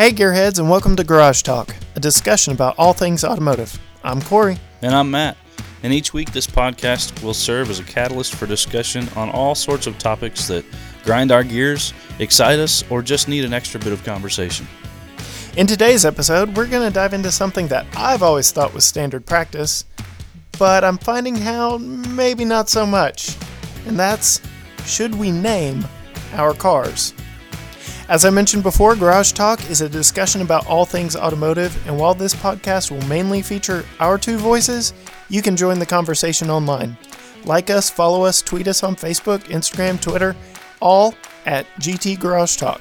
[0.00, 3.78] Hey, Gearheads, and welcome to Garage Talk, a discussion about all things automotive.
[4.02, 4.56] I'm Cory.
[4.80, 5.36] And I'm Matt.
[5.82, 9.86] And each week, this podcast will serve as a catalyst for discussion on all sorts
[9.86, 10.64] of topics that
[11.04, 14.66] grind our gears, excite us, or just need an extra bit of conversation.
[15.58, 19.26] In today's episode, we're going to dive into something that I've always thought was standard
[19.26, 19.84] practice,
[20.58, 23.36] but I'm finding how maybe not so much.
[23.86, 24.40] And that's
[24.86, 25.84] should we name
[26.32, 27.12] our cars?
[28.10, 32.12] As I mentioned before, Garage Talk is a discussion about all things automotive, and while
[32.12, 34.92] this podcast will mainly feature our two voices,
[35.28, 36.98] you can join the conversation online.
[37.44, 40.34] Like us, follow us, tweet us on Facebook, Instagram, Twitter,
[40.80, 41.14] all
[41.46, 42.80] at GT Garage Talk.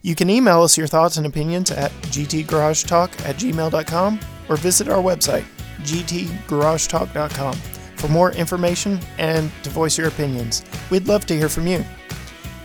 [0.00, 5.02] You can email us your thoughts and opinions at gtgaragetalk at gmail.com or visit our
[5.02, 5.44] website,
[5.82, 7.54] gtgaragetalk.com,
[7.96, 10.64] for more information and to voice your opinions.
[10.88, 11.84] We'd love to hear from you.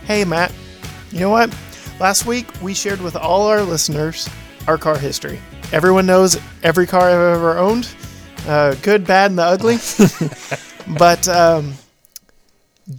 [0.04, 0.54] Hey, Matt,
[1.10, 1.54] you know what?
[2.02, 4.28] Last week we shared with all our listeners
[4.66, 5.38] our car history.
[5.70, 7.94] Everyone knows every car I've ever owned
[8.44, 9.76] uh, good, bad, and the ugly.
[10.98, 11.74] but um,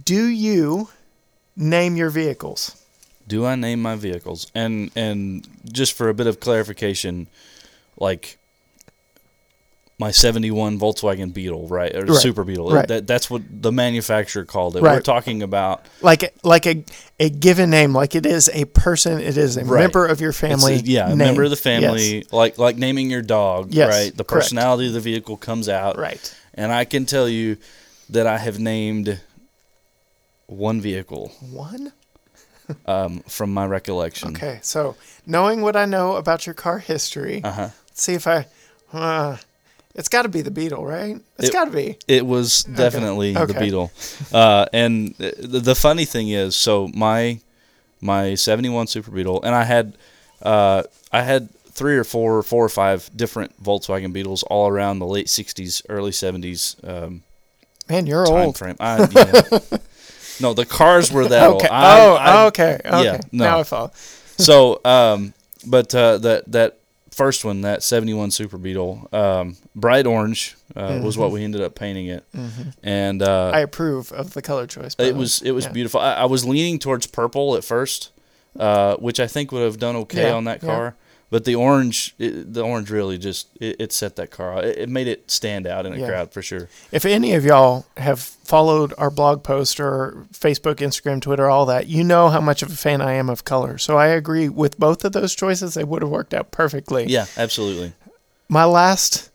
[0.06, 0.88] do you
[1.54, 2.82] name your vehicles?
[3.28, 4.50] Do I name my vehicles?
[4.54, 7.26] And and just for a bit of clarification,
[7.98, 8.38] like
[9.98, 11.94] my 71 Volkswagen Beetle, right?
[11.94, 12.20] Or Right.
[12.20, 12.70] Super Beetle.
[12.72, 12.88] Right.
[12.88, 14.82] That, that's what the manufacturer called it.
[14.82, 14.94] Right.
[14.94, 16.84] We're talking about Like like a
[17.20, 19.82] a given name, like it is a person, it is a Right.
[19.82, 20.74] member of your family.
[20.74, 22.32] a- yeah, a member of the family, Yes.
[22.32, 24.16] like like naming your dog, Yes, right?
[24.16, 24.42] The correct.
[24.46, 25.96] personality of the vehicle comes out.
[25.96, 26.34] Right.
[26.54, 27.56] And I can tell you
[28.10, 29.20] that I have named
[30.46, 31.92] one vehicle One?
[32.86, 34.30] um, from my recollection.
[34.30, 34.58] Okay.
[34.62, 37.68] So knowing what I know about your car history, Uh huh.
[37.88, 38.46] let's see if I
[38.92, 39.36] uh,
[39.94, 41.16] it's got to be the Beetle, right?
[41.38, 41.98] It's It- got to be.
[42.08, 43.52] It was definitely Okay.
[43.52, 43.92] the Beetle.
[44.32, 47.40] Uh, and the, the funny thing is, so my
[48.00, 49.96] my '71 Super Beetle, and I had
[50.42, 55.06] uh, I had three or four, four or five different Volkswagen Beetles all around the
[55.06, 57.22] late '60s, early '70s um,
[57.88, 58.58] Man, you're time old.
[58.58, 58.76] frame.
[58.80, 59.78] I, yeah.
[60.40, 61.52] no, the cars were that Okay.
[61.54, 61.62] old.
[61.70, 62.80] I- oh, I- okay.
[62.84, 63.04] Okay.
[63.04, 63.44] yeah, no.
[63.44, 63.92] Now I follow.
[64.38, 65.32] so um
[65.66, 66.78] but uh that that
[67.14, 71.74] first one that 71 super beetle um bright orange uh, was what we ended up
[71.74, 72.24] painting it
[72.82, 73.54] and uh Mm-hmm.
[73.56, 74.94] I approve of the color choice.
[74.98, 75.72] it was it was Yeah.
[75.72, 78.10] beautiful I, I was leaning towards purple at first
[78.58, 80.96] uh which i think would have done okay Yeah, on that car
[81.30, 84.62] but the orange it, the orange really just it, it set that car.
[84.62, 86.08] It, it made it stand out in a Yeah.
[86.08, 91.20] crowd for sure If any of y'all have followed our blog post or Facebook, Instagram,
[91.20, 93.78] Twitter, all that, you know how much of a fan I am of color.
[93.78, 95.74] So I agree with both of those choices.
[95.74, 97.06] They would have worked out perfectly.
[97.06, 97.92] yeah absolutely
[98.48, 99.30] My last,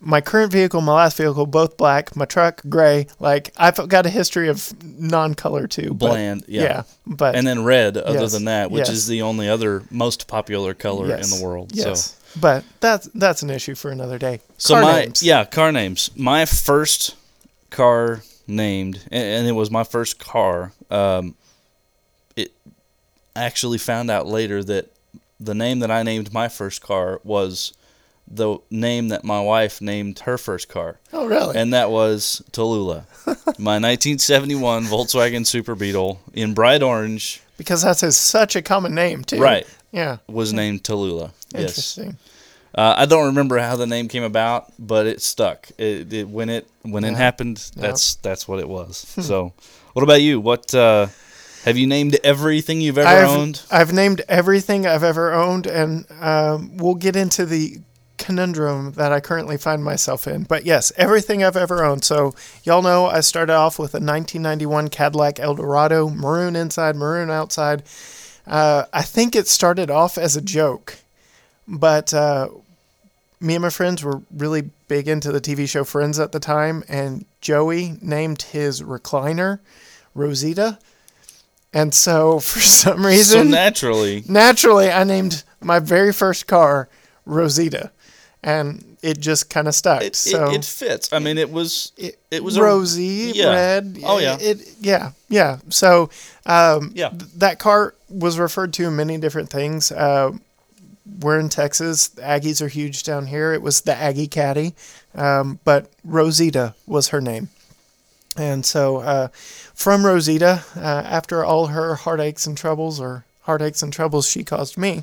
[0.00, 2.14] my current vehicle, my last vehicle, both black.
[2.16, 3.06] My truck, gray.
[3.20, 5.94] Like I've got a history of non-color too.
[5.94, 6.82] but- bland yeah, yeah.
[7.06, 8.90] But and then red other Yes, than that which yes.
[8.90, 12.12] is the only other most popular color yes, in the world Yes.
[12.34, 14.40] so But that's that's an issue for another day.
[14.58, 15.22] So Car my names.
[15.22, 16.10] yeah car names.
[16.16, 17.14] My first
[17.70, 20.72] car named, and, and it was my first car.
[20.90, 21.34] Um,
[22.36, 22.52] it
[23.36, 24.90] I actually found out later that
[25.40, 27.72] the name that I named my first car was
[28.26, 31.56] the name that my wife named her first car, Oh really?
[31.56, 33.04] and that was Tallulah,
[33.58, 39.22] my 1971 Volkswagen Super Beetle in bright orange because that's a, such a common name
[39.24, 39.40] too.
[39.40, 39.66] Right.
[39.92, 40.18] Yeah.
[40.26, 41.32] was named Tallulah.
[41.52, 41.60] Yes.
[41.98, 42.16] Interesting.
[42.74, 45.68] Uh, I don't remember how the name came about, but it stuck.
[45.78, 47.18] It, it when it when it Yeah.
[47.18, 48.96] happened, that's that's what it was.
[49.20, 49.52] so,
[49.92, 50.40] what about you?
[50.40, 51.06] What uh,
[51.64, 53.62] have you named everything you've ever I've, owned?
[53.70, 57.78] I've named everything I've ever owned, and um, we'll get into the
[58.18, 60.44] conundrum that I currently find myself in.
[60.44, 62.04] But yes, everything I've ever owned.
[62.04, 67.82] So, y'all know I started off with a 1991 Cadillac Eldorado, maroon inside, maroon outside.
[68.46, 70.98] Uh, I think it started off as a joke,
[71.66, 72.48] but uh,
[73.40, 76.84] me and my friends were really big into the TV show Friends at the time,
[76.88, 79.60] and Joey named his recliner
[80.14, 80.78] Rosita.
[81.72, 86.88] And so, for some reason, So naturally, naturally, I named my very first car
[87.26, 87.90] Rosita,
[88.44, 90.02] and it just kind of stuck.
[90.02, 91.12] it, so it, it fits.
[91.12, 93.48] I mean, it was it, it was a- rosy yeah.
[93.48, 93.98] red.
[94.04, 94.36] Oh, yeah.
[94.40, 95.58] it yeah yeah.
[95.70, 96.10] So
[96.46, 97.08] um, Yeah.
[97.08, 99.90] th- that car was referred to in many different things.
[99.90, 100.32] Uh,
[101.20, 102.08] we're in Texas.
[102.08, 103.52] The Aggies are huge down here.
[103.52, 104.74] It was the Aggie Caddy,
[105.14, 107.48] um, but Rosita was her name.
[108.36, 109.28] And so, uh,
[109.74, 114.76] from Rosita, uh, after all her heartaches and troubles, or heartaches and troubles she caused
[114.78, 115.02] me,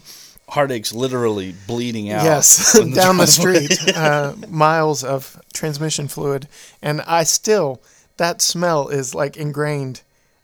[0.52, 2.24] heartaches literally bleeding out.
[2.24, 6.48] Yes, from down the street, uh, miles of transmission fluid,
[6.82, 7.82] and I still
[8.18, 10.02] that smell is like ingrained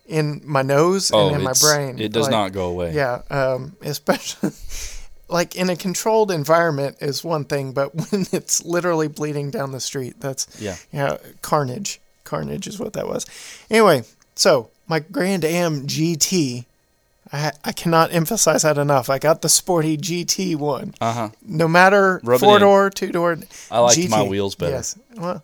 [0.07, 1.99] in my nose Oh, and in my brain.
[1.99, 2.93] It does Like, not go away.
[2.93, 4.51] Yeah, um, especially
[5.27, 9.81] like in a controlled environment is one thing, but when it's literally bleeding down the
[9.81, 10.77] street, that's Yeah.
[10.91, 11.99] yeah, carnage.
[12.23, 13.25] Carnage is what that was.
[13.69, 14.03] Anyway,
[14.35, 16.65] so my Grand Am GT,
[17.33, 19.09] I I cannot emphasize that enough.
[19.09, 20.93] I got the sporty GT one.
[21.01, 21.29] Uh huh.
[21.45, 22.61] No matter Rub it four in.
[22.61, 23.37] door, two door.
[23.71, 24.71] I liked my wheels better.
[24.73, 24.97] Yes.
[25.15, 25.43] Well,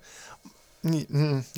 [0.85, 1.43] mm, mm,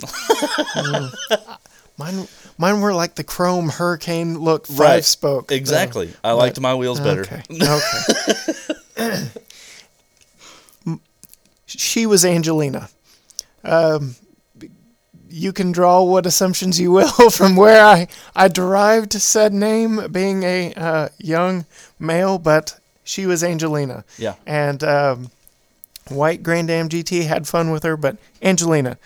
[0.76, 1.58] mm.
[1.98, 2.28] mine
[2.58, 5.04] mine were like the chrome Hurricane look five Right.
[5.04, 5.52] spoke.
[5.52, 6.12] Exactly.
[6.24, 7.22] I liked my wheels better.
[7.22, 7.42] Okay.
[8.98, 9.24] Okay.
[11.66, 12.88] she was Angelina.
[13.64, 14.14] Um,
[15.28, 20.42] you can draw what assumptions you will from where I, I derived said name, being
[20.42, 21.66] a uh, young
[21.98, 24.04] male, but she was Angelina.
[24.18, 24.34] Yeah.
[24.46, 25.30] And um,
[26.08, 28.98] White Grand Am GT had fun with her, but Angelina.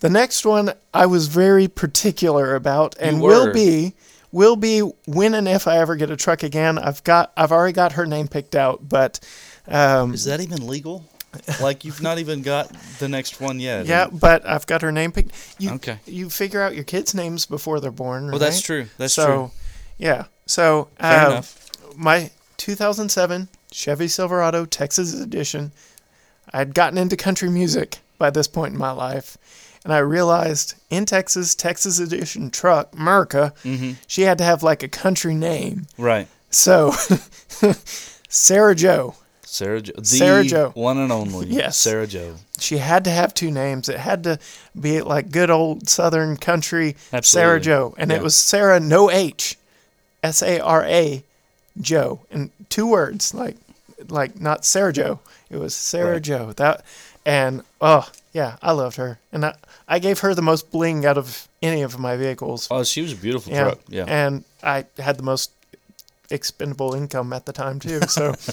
[0.00, 3.94] The next one I was very particular about, and will be
[4.32, 6.76] will be when and if I ever get a truck again.
[6.78, 9.20] I've got I've already got her name picked out, but
[9.68, 11.04] um, Is that even legal?
[11.60, 13.86] Like you've not even got the next one yet.
[13.86, 15.32] yeah, but I've got her name picked.
[15.58, 15.98] You Okay.
[16.06, 18.30] you figure out your kids' names before they're born.
[18.30, 18.86] Well, that's true.
[18.98, 19.50] That's so, true.
[19.98, 20.24] yeah.
[20.46, 21.42] So uh,
[21.96, 25.72] my 2007 Chevy Silverado Texas Edition.
[26.52, 29.38] I'd gotten into country music by this point in my life,
[29.84, 33.92] and I realized in Texas, Texas Edition truck, Merca, Mm-hmm.
[34.06, 35.86] she had to have like a country name.
[35.96, 36.28] Right.
[36.50, 36.92] So,
[38.28, 39.14] Sarah Joe.
[39.52, 40.70] Sarah jo- the Sarah Jo.
[40.74, 41.46] one and only.
[41.50, 41.76] Yes.
[41.76, 42.36] Sarah Joe.
[42.58, 43.86] She had to have two names.
[43.90, 44.38] It had to
[44.80, 47.22] be like good old Southern country Absolutely.
[47.22, 47.60] Sarah.
[47.60, 48.16] Joe, and Yeah.
[48.16, 49.58] it was Sarah no H,
[50.22, 51.22] S A R A,
[51.78, 53.56] Joe, and two words like
[54.08, 55.20] like not Sarah Joe.
[55.50, 56.22] It was Sarah Right.
[56.22, 56.52] Joe.
[56.56, 56.82] That
[57.26, 59.54] and oh yeah, I loved her, and I
[59.86, 62.68] I gave her the most bling out of any of my vehicles.
[62.70, 63.78] Oh, she was a beautiful yeah, truck.
[63.88, 64.04] Yeah.
[64.08, 65.50] and I had the most
[66.30, 68.00] expendable income at the time too.
[68.08, 68.32] So.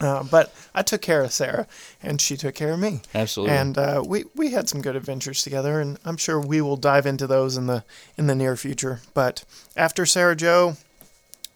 [0.00, 1.66] Uh, but I took care of Sarah,
[2.02, 3.02] and she took care of me.
[3.14, 3.54] Absolutely.
[3.54, 7.04] And uh, we we had some good adventures together, and I'm sure we will dive
[7.04, 7.84] into those in the
[8.16, 9.00] in the near future.
[9.12, 9.44] But
[9.76, 10.76] after Sarah Joe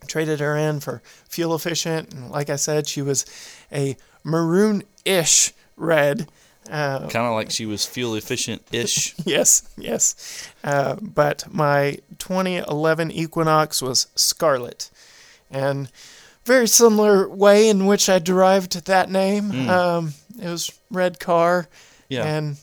[0.06, 3.25] traded her in for fuel efficient, and like I said, she was
[3.73, 6.29] a maroon-ish red.
[6.70, 9.14] Uh, kind of like she was fuel efficient ish.
[9.25, 10.50] yes, yes.
[10.62, 14.91] Uh, but my 2011 Equinox was scarlet,
[15.50, 15.91] and
[16.44, 19.50] very similar way in which I derived that name.
[19.50, 19.69] Mm.
[19.69, 21.69] Um, it was red car,
[22.08, 22.25] Yeah.
[22.25, 22.56] and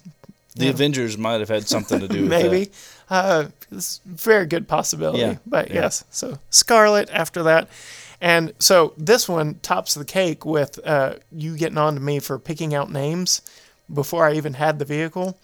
[0.56, 0.72] the yeah.
[0.72, 2.66] Avengers might have had something to do with maybe.
[2.66, 2.72] that.
[3.10, 5.19] Uh, it's a very good possibility.
[5.19, 5.75] Yeah, But yeah.
[5.83, 7.68] yes, so Scarlet after that.
[8.19, 12.38] And so this one tops the cake with uh, you getting on to me for
[12.38, 13.42] picking out names
[13.92, 15.38] before I even had the vehicle.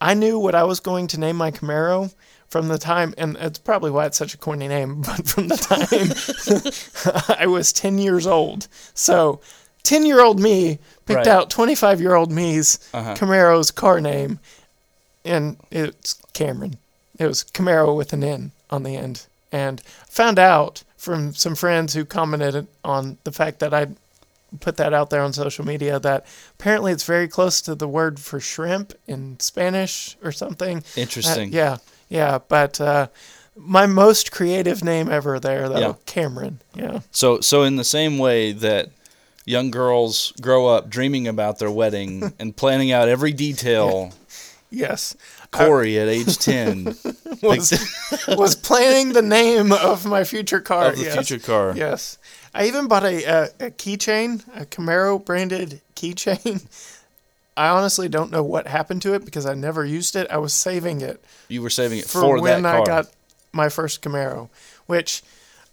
[0.00, 2.14] I knew what I was going to name my Camaro
[2.54, 5.56] from the time, and it's probably why it's such a corny name, but from the
[5.56, 8.68] time I was 10 years old.
[8.94, 9.40] So
[9.82, 11.26] 10 year old me picked Right.
[11.26, 13.14] out 25 year old me's Uh-huh.
[13.16, 14.38] Camaro's car name,
[15.24, 16.76] and it's Cameron.
[17.18, 19.26] It was Camaro with an N on the end.
[19.50, 23.88] And found out from some friends who commented on the fact that I
[24.60, 26.24] put that out there on social media that
[26.60, 30.78] apparently it's very close to the word for shrimp in Spanish or something.
[30.78, 31.52] Uh, Interesting.
[31.52, 31.78] yeah,
[32.14, 32.38] yeah.
[32.48, 33.08] But uh,
[33.56, 35.94] my most creative name ever there, though, Yeah.
[36.06, 36.60] Cameron.
[36.74, 37.00] Yeah.
[37.10, 38.90] So so in the same way that
[39.44, 44.12] young girls grow up dreaming about their wedding and planning out every detail,
[44.70, 45.16] Yes.
[45.50, 46.96] Cory at age ten
[47.42, 47.70] Was,
[48.26, 50.86] was planning the name of my future car.
[50.88, 51.14] of the yes.
[51.14, 51.74] future car.
[51.76, 52.18] Yes.
[52.54, 56.64] I even bought a, a, a keychain, a Camaro branded keychain.
[57.56, 60.26] I honestly don't know what happened to it because I never used it.
[60.30, 62.82] I was saving it You were saving it for, for, when that car.
[62.82, 63.10] I got
[63.52, 64.48] my first Camaro,
[64.86, 65.22] which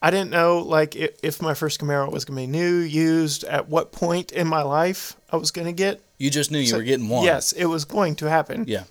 [0.01, 3.43] I didn't know like if, if my first Camaro was going to be new, used,
[3.45, 5.99] at what point in my life I was going to get.
[6.19, 7.23] you just knew you So- were getting one.
[7.25, 8.65] Yes, it was going to happen.
[8.67, 8.83] Yeah.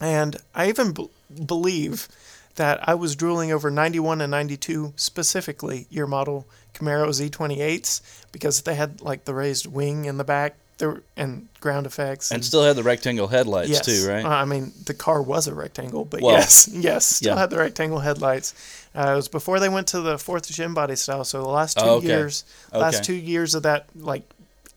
[0.00, 1.10] And I even b-
[1.46, 2.08] believe
[2.56, 8.00] that I was drooling over 91 and 92 specifically year model Camaro Z28s
[8.32, 12.44] because they had like the raised wing in the back there and ground effects And
[12.44, 13.86] still had the rectangle headlights yes.
[13.86, 14.24] too, right?
[14.24, 17.40] Uh, I mean, the car was a rectangle, but Well, yes, yes, still yeah.
[17.40, 18.54] had the rectangle headlights.
[18.94, 21.24] Uh, it was before they went to the fourth gen body style.
[21.24, 22.06] So the last two Oh, okay.
[22.08, 24.22] years, last two years of that like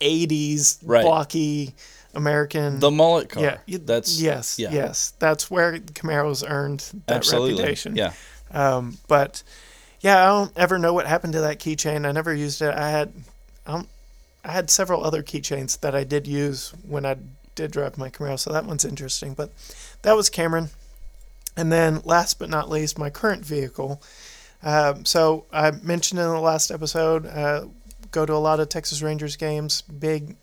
[0.00, 1.02] 80s Right.
[1.04, 1.74] blocky
[2.14, 3.42] American the mullet car.
[3.42, 4.70] yeah, y- That's yes, yeah.
[4.72, 5.12] yes.
[5.18, 7.52] That's where Camaro's earned that absolutely.
[7.54, 7.96] reputation.
[7.96, 8.12] Yeah.
[8.52, 9.42] Um, but
[10.00, 12.06] yeah, I don't ever know what happened to that keychain.
[12.06, 12.72] I never used it.
[12.74, 13.12] I had,
[13.66, 13.86] um,
[14.46, 17.16] I had several other keychains that I did use when I
[17.56, 18.38] did drive my Camaro.
[18.38, 19.34] So that one's interesting.
[19.34, 19.50] But
[20.02, 20.70] that was Cameron.
[21.56, 24.00] And then, last but not least, my current vehicle.
[24.62, 27.66] Um, so I mentioned in the last episode, uh,
[28.16, 29.82] go to a lot of Texas Rangers games.
[29.82, 30.36] Big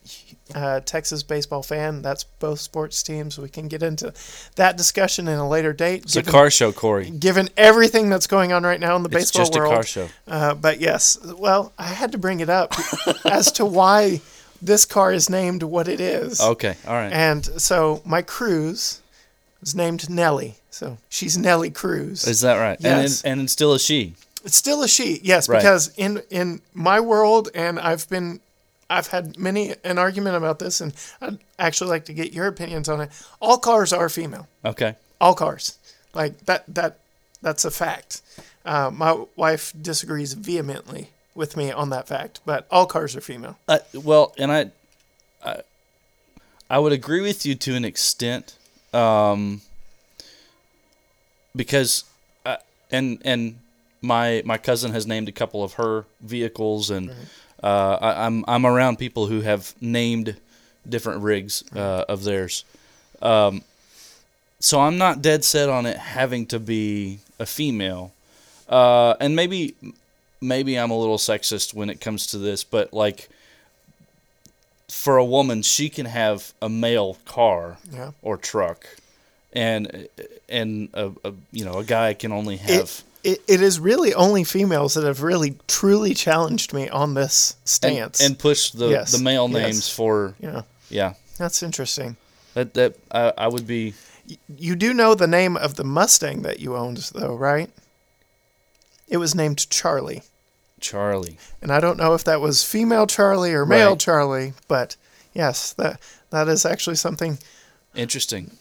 [0.54, 2.04] uh, Texas baseball fan.
[2.04, 3.40] That's both sports teams.
[3.40, 4.14] We can get into
[4.58, 6.04] that discussion in a later date.
[6.04, 7.10] It's a car show, Cory.
[7.10, 9.84] Given everything that's going on right now in the It's baseball just world, a car
[9.84, 10.08] show.
[10.28, 12.74] uh, but yes, well, I had to bring it up
[13.26, 14.22] as to why
[14.62, 16.40] this car is named what it is.
[16.40, 17.12] Okay, all right.
[17.12, 19.00] And so my Cruze
[19.64, 20.56] is named Nellie.
[20.70, 22.28] So she's Nellie Cruz.
[22.28, 22.78] Is that right?
[22.80, 23.24] Yes.
[23.24, 24.14] And, it, and still a she.
[24.44, 25.60] It's still a she, yes, Right.
[25.60, 28.42] because in in my world, and I've been,
[28.90, 32.90] I've had many an argument about this, and I'd actually like to get your opinions
[32.90, 33.10] on it.
[33.40, 34.48] All cars are female.
[34.66, 34.96] Okay.
[35.22, 35.78] All cars,
[36.14, 36.98] like that that
[37.42, 38.22] that's a fact.
[38.66, 43.58] Uh, my wife disagrees vehemently with me on that fact, but all cars are female.
[43.68, 44.72] Uh, well, and I,
[45.44, 45.62] I,
[46.70, 48.56] I would agree with you to an extent,
[48.94, 49.62] um,
[51.56, 52.04] because,
[52.46, 52.58] uh,
[52.92, 53.60] and and
[54.04, 57.10] my my cousin has named a couple of her vehicles, and
[57.64, 60.36] uh, I, I'm I'm around people who have named
[60.88, 62.66] different rigs uh, of theirs,
[63.22, 63.62] um,
[64.60, 68.12] so I'm not dead set on it having to be a female,
[68.70, 69.74] uh, and maybe
[70.42, 73.30] maybe I'm a little sexist when it comes to this, but like
[74.90, 78.12] for a woman, she can have a male car Yeah.
[78.22, 78.86] or truck,
[79.54, 80.08] and
[80.50, 84.44] and a, a you know a guy can only have It, it is really only
[84.44, 88.20] females that have really truly challenged me on this stance.
[88.22, 89.62] and pushed the Yes, the male yes.
[89.64, 92.18] names for yeah, yeah that's interesting.
[92.54, 93.94] that that I, I would be
[94.58, 97.70] You do know the name of the Mustang that you owned, though, right?
[99.08, 100.24] It was named Charlie.
[100.80, 101.38] Charlie.
[101.62, 104.00] And I don't know if that was female Charlie or male Right.
[104.00, 104.96] Charlie, but
[105.34, 106.00] yes, that
[106.30, 107.38] that is actually something.
[107.96, 108.52] Interesting.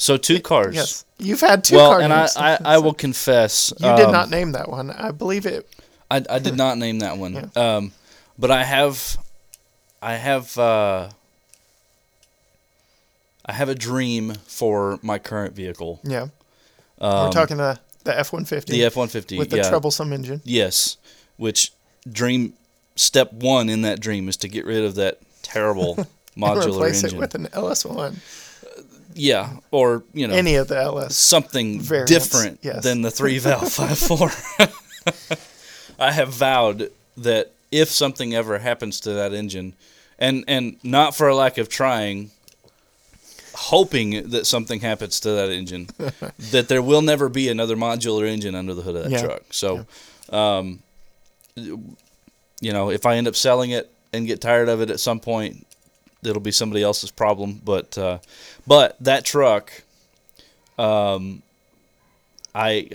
[0.00, 0.74] So two cars.
[0.74, 2.26] Yes, you've had two well, and I.
[2.34, 3.70] I, I will confess.
[3.78, 4.90] you did um, not name that one.
[4.90, 5.68] I believe it.
[6.10, 7.50] I, I did not name that one.
[7.56, 7.92] Um,
[8.38, 9.18] but I have,
[10.00, 11.10] I have, uh,
[13.44, 16.00] I have a dream for my current vehicle.
[16.02, 16.28] Yeah,
[16.98, 19.36] Um, we're talking the the F one fifty the F one fifty.
[19.36, 19.68] with the yeah.
[19.68, 20.40] troublesome engine.
[20.44, 20.96] Yes,
[21.36, 21.72] which
[22.10, 22.54] dream
[22.96, 25.96] step one in that dream is to get rid of that terrible
[26.36, 27.18] modular Replace engine.
[27.18, 28.16] it with an LS one.
[29.14, 31.16] Yeah, or you know Any of the LS.
[31.16, 32.82] something Variants, different yes.
[32.82, 34.30] than the three valve five four.
[35.98, 39.74] I have vowed that if something ever happens to that engine,
[40.18, 42.30] and and not for a lack of trying,
[43.54, 45.88] hoping that something happens to that engine,
[46.50, 49.22] that there will never be another modular engine under the hood of that Yeah.
[49.24, 49.42] truck.
[49.50, 49.86] So,
[50.30, 50.80] um,
[51.56, 55.20] you know, if I end up selling it and get tired of it at some
[55.20, 55.66] point,
[56.22, 57.60] it'll be somebody else's problem.
[57.64, 58.18] But uh,
[58.66, 59.82] but that truck,
[60.78, 61.42] um,
[62.54, 62.88] I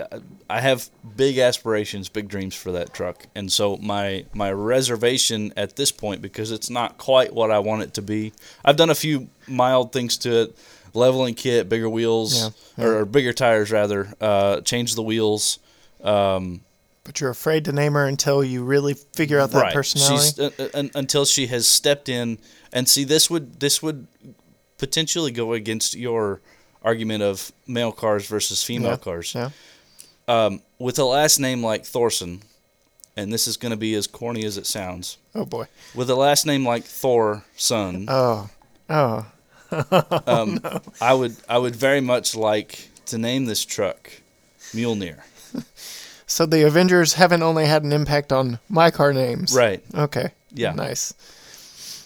[0.50, 5.75] I have big aspirations, big dreams for that truck, and so my my reservation at
[5.75, 8.34] this point because it's not quite what I want it to be.
[8.63, 10.58] I've done a few mild things to it,
[10.94, 15.60] leveling kit, bigger wheels Yeah, Or, or bigger tires rather, uh, change the wheels.
[16.03, 16.62] Um,
[17.06, 20.26] But you're afraid to name her until you really figure out that personality.
[20.26, 22.40] She's, uh, uh, until she has stepped in
[22.74, 24.08] and see this would this would
[24.78, 26.42] potentially go against your
[26.84, 29.34] argument of male cars versus female Yeah, cars.
[29.36, 29.50] yeah.
[30.28, 32.42] Um, with a last name like Thorson,
[33.16, 35.18] and this is going to be as corny as it sounds.
[35.36, 35.68] Oh boy.
[35.94, 38.50] With a last name like Thor son, Oh.
[38.90, 39.26] Oh.
[40.28, 40.60] um,
[41.00, 44.10] I would I would very much like to name this truck
[44.74, 45.20] Mjolnir.
[46.27, 49.53] So the Avengers haven't only had an impact on my car names.
[49.55, 49.84] Right.
[49.94, 50.32] Okay.
[50.51, 50.74] Yeah.
[50.74, 51.13] Nice.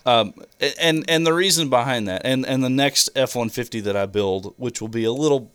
[0.05, 0.33] Um,
[0.79, 4.05] and and the reason behind that, and and the next F one fifty that I
[4.05, 5.51] build, which will be a little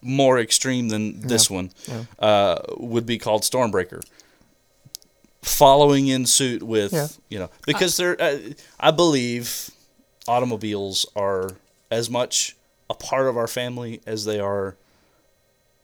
[0.00, 2.04] more extreme than this one, Yeah.
[2.18, 4.02] uh, would be called Stormbreaker.
[5.42, 7.08] Following in suit with Yeah.
[7.28, 8.38] you know because they're uh,
[8.80, 9.70] I believe
[10.26, 11.50] automobiles are
[11.90, 12.56] as much
[12.88, 14.76] a part of our family as they are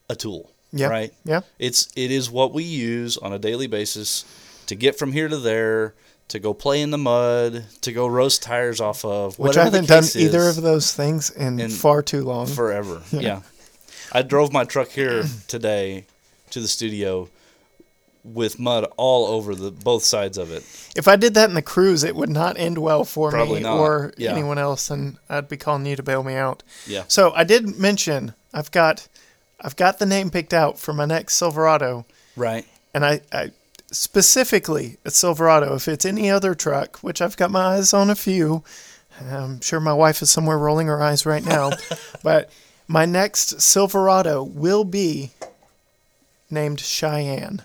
[0.09, 0.50] a tool.
[0.73, 0.89] Yeah.
[0.89, 1.13] Right.
[1.25, 1.41] Yeah.
[1.59, 4.25] It's it is what we use on a daily basis
[4.67, 5.95] to get from here to there,
[6.29, 9.39] to go play in the mud, to go roast tires off of.
[9.39, 12.47] Which I haven't done either of those things in And far too long.
[12.47, 13.03] forever.
[13.11, 13.41] yeah.
[14.13, 16.05] I drove my truck here today
[16.51, 17.29] to the studio
[18.23, 20.63] with mud all over the both sides of it.
[20.95, 23.63] if I did that in the Cruze, it would not end well for Probably me
[23.63, 23.79] not.
[23.79, 24.33] or Yeah.
[24.33, 26.63] anyone else, and I'd be calling you to bail me out.
[26.87, 27.05] Yeah.
[27.09, 29.09] So I did mention I've got
[29.61, 32.67] I've got the name picked out for my next Silverado, Right.
[32.95, 33.51] and I, I
[33.91, 35.75] specifically a Silverado.
[35.75, 38.65] If it's any other truck, which I've got my eyes on a few,
[39.31, 41.71] I'm sure my wife is somewhere rolling her eyes right now,
[42.23, 42.51] but
[42.89, 45.31] My next Silverado will be
[46.51, 47.63] named Cheyenne.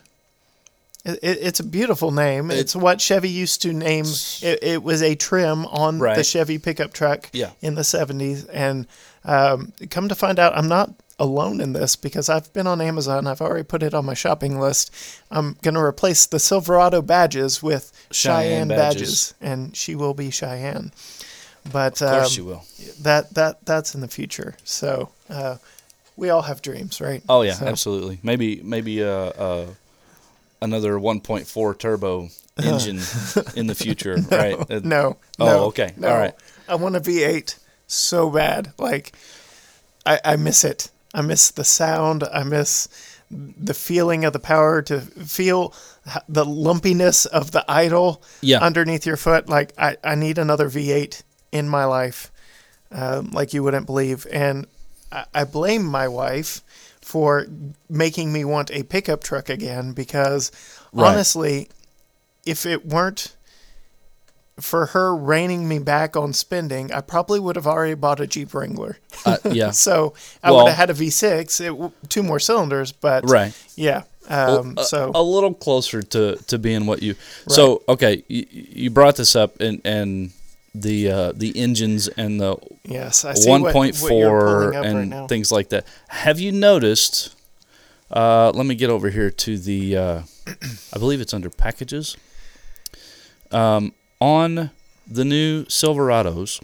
[1.03, 2.51] It, it, it's a beautiful name.
[2.51, 4.05] it's what Chevy used to name.
[4.41, 7.51] It, it was a trim on the Chevy pickup truck Yeah.
[7.61, 8.47] in the 70s.
[8.51, 8.85] And
[9.23, 13.25] um, come to find out, I'm not alone in this because I've been on Amazon.
[13.27, 14.91] I've already put it on my shopping list.
[15.31, 18.99] I'm going to replace the Silverado badges with Cheyenne, Cheyenne badges.
[18.99, 19.33] badges.
[19.41, 20.91] and she will be Cheyenne.
[21.71, 22.63] But Of course um, you will.
[23.01, 24.55] that that that's in the future.
[24.63, 25.55] So uh,
[26.15, 27.23] we all have dreams, right?
[27.27, 28.19] Oh yeah, So- absolutely.
[28.21, 29.65] Maybe maybe uh, uh,
[30.61, 32.29] another 1.4 turbo
[32.63, 32.99] engine
[33.55, 34.55] in the future, right?
[34.69, 35.17] Uh, No.
[35.39, 35.93] Oh, no, okay.
[35.97, 36.09] no.
[36.09, 36.33] All right.
[36.69, 37.57] I want a V8
[37.87, 38.71] so bad.
[38.77, 39.13] Like,
[40.05, 40.89] I, I miss it.
[41.15, 42.23] I miss the sound.
[42.25, 42.87] I miss
[43.31, 45.73] the feeling of the power to feel
[46.29, 48.59] the lumpiness of the idle Yeah.
[48.59, 49.49] underneath your foot.
[49.49, 52.31] Like, I, I need another V8 in my life,
[52.91, 54.27] um, like you wouldn't believe.
[54.31, 54.67] And
[55.11, 56.61] I, I blame my wife
[57.01, 57.47] for
[57.89, 60.51] making me want a pickup truck again because
[60.91, 61.07] Right.
[61.11, 61.69] honestly,
[62.45, 63.34] if it weren't
[64.59, 68.53] for her reining me back on spending, I probably would have already bought a Jeep
[68.53, 68.97] Wrangler.
[69.25, 69.71] Uh, yeah.
[69.73, 73.53] So I Well- would have had a V6, it, w- two more cylinders, but Right.
[73.75, 74.03] yeah.
[74.29, 77.15] Um, a- so a, little closer to, to being what you.
[77.49, 80.31] So okay, you, you brought this up and and
[80.73, 84.83] the uh, the engines and the yes, I see one what- what you're pulling up
[84.83, 85.27] right and now.
[85.27, 85.85] things like that.
[86.07, 87.35] Have you noticed?
[88.09, 89.95] Uh, let me get over here to the.
[89.97, 90.21] Uh,
[90.93, 92.17] I believe it's under packages.
[93.51, 93.93] Um,
[94.25, 94.71] on
[95.07, 96.59] the new Silverados,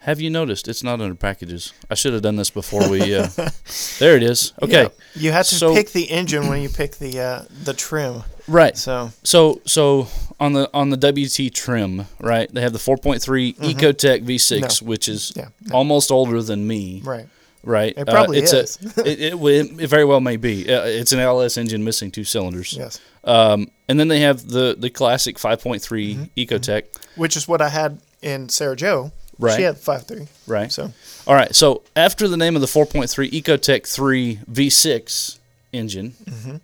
[0.00, 1.72] have you noticed it's not under packages?
[1.90, 3.14] I should have done this before we.
[3.14, 3.28] Uh,
[3.98, 4.52] there it is.
[4.60, 4.88] Okay, Yeah.
[5.14, 8.22] You have to So- pick the engine when you pick the uh, the trim.
[8.48, 8.76] right.
[8.76, 10.08] So So so
[10.40, 12.52] on the on the WT trim, right?
[12.52, 14.84] They have the 4.3 EcoTec V6, Mm-hmm.
[14.84, 14.88] No.
[14.90, 17.28] which is Yeah, almost older than me, right,
[17.62, 17.94] right?
[17.96, 18.78] It probably it's is.
[18.98, 20.68] A, it, it, it very well may be.
[20.68, 22.74] Uh, it's an LS engine missing two cylinders.
[22.76, 26.22] yes, Um, and then they have the the classic 5.3 Mm-hmm.
[26.36, 26.84] EcoTec,
[27.16, 29.12] which is what I had in Sarah Joe.
[29.38, 29.56] Right.
[29.56, 30.28] She had 5.3.
[30.46, 30.70] right?
[30.70, 30.92] So
[31.26, 31.54] All right.
[31.54, 35.38] So after the name of the 4.3 EcoTec 3 V6
[35.72, 36.56] engine, Mm-hmm.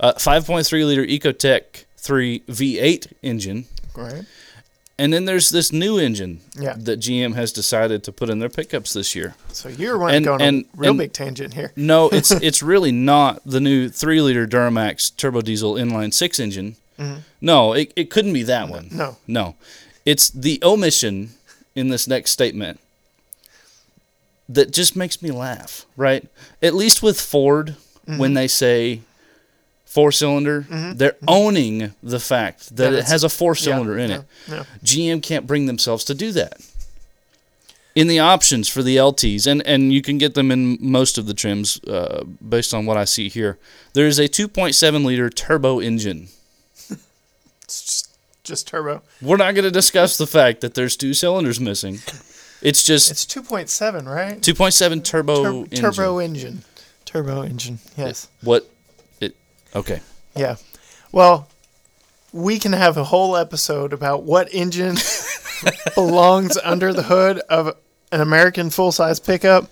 [0.00, 4.24] uh, 5.3 liter EcoTec 3 V8 engine, right.
[5.00, 6.74] And then there's this new engine Yeah.
[6.78, 9.34] that GM has decided to put in their pickups this year.
[9.52, 11.72] So you're And- to go on and- real and- big tangent here.
[11.74, 16.76] No, it's it's really not the new three liter Duramax turbo diesel inline six engine.
[17.40, 18.84] No, it, it couldn't be that one.
[18.90, 18.98] Mm-hmm.
[18.98, 19.16] No.
[19.26, 19.54] no,
[20.04, 21.30] it's the omission
[21.74, 22.78] in this next statement
[24.48, 25.86] that just makes me laugh.
[25.96, 26.28] Right?
[26.62, 28.18] At least with Ford, Mm-hmm.
[28.18, 29.00] when they say
[29.90, 34.24] four cylinder, they're owning the fact that, it has a four cylinder in yeah, it.
[34.48, 34.64] yeah.
[34.84, 36.60] GM can't bring themselves to do that.
[37.96, 41.26] In the options for the LTs, and, and you can get them in most of
[41.26, 43.58] the trims uh, based on what I see here,
[43.94, 46.28] there is a 2.7 liter turbo engine.
[47.64, 49.02] It's just, just turbo.
[49.20, 51.98] We're not going to discuss the fact that there's two cylinders missing.
[52.62, 54.40] It's just It's 2.7, right?
[54.40, 55.80] 2.7 turbo Tur- engine.
[55.80, 56.62] turbo engine.
[57.04, 57.78] Turbo engine.
[57.96, 58.28] Yes.
[58.42, 58.70] What?
[59.74, 60.00] Okay.
[60.36, 60.56] Yeah.
[61.12, 61.48] Well,
[62.32, 64.96] we can have a whole episode about what engine
[65.94, 67.76] belongs under the hood of
[68.12, 69.70] an American full size pickup.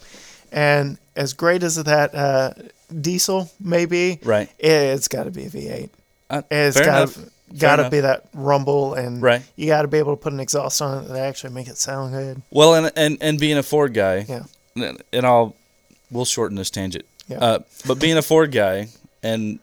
[0.52, 2.52] And as great as that uh,
[3.00, 4.48] diesel may be, Right.
[4.58, 5.90] it's got to be a V8.
[6.30, 7.20] Uh, It's got to
[7.58, 9.42] got to be that rumble, and Right.
[9.56, 11.78] you got to be able to put an exhaust on it that actually make it
[11.78, 12.42] sound good.
[12.50, 14.42] Well, and and and being a Ford guy, Yeah.
[14.76, 15.54] and- and I'll
[16.10, 17.04] we'll shorten this tangent.
[17.28, 17.38] Yeah.
[17.38, 18.88] Uh, but being a Ford guy
[19.22, 19.58] and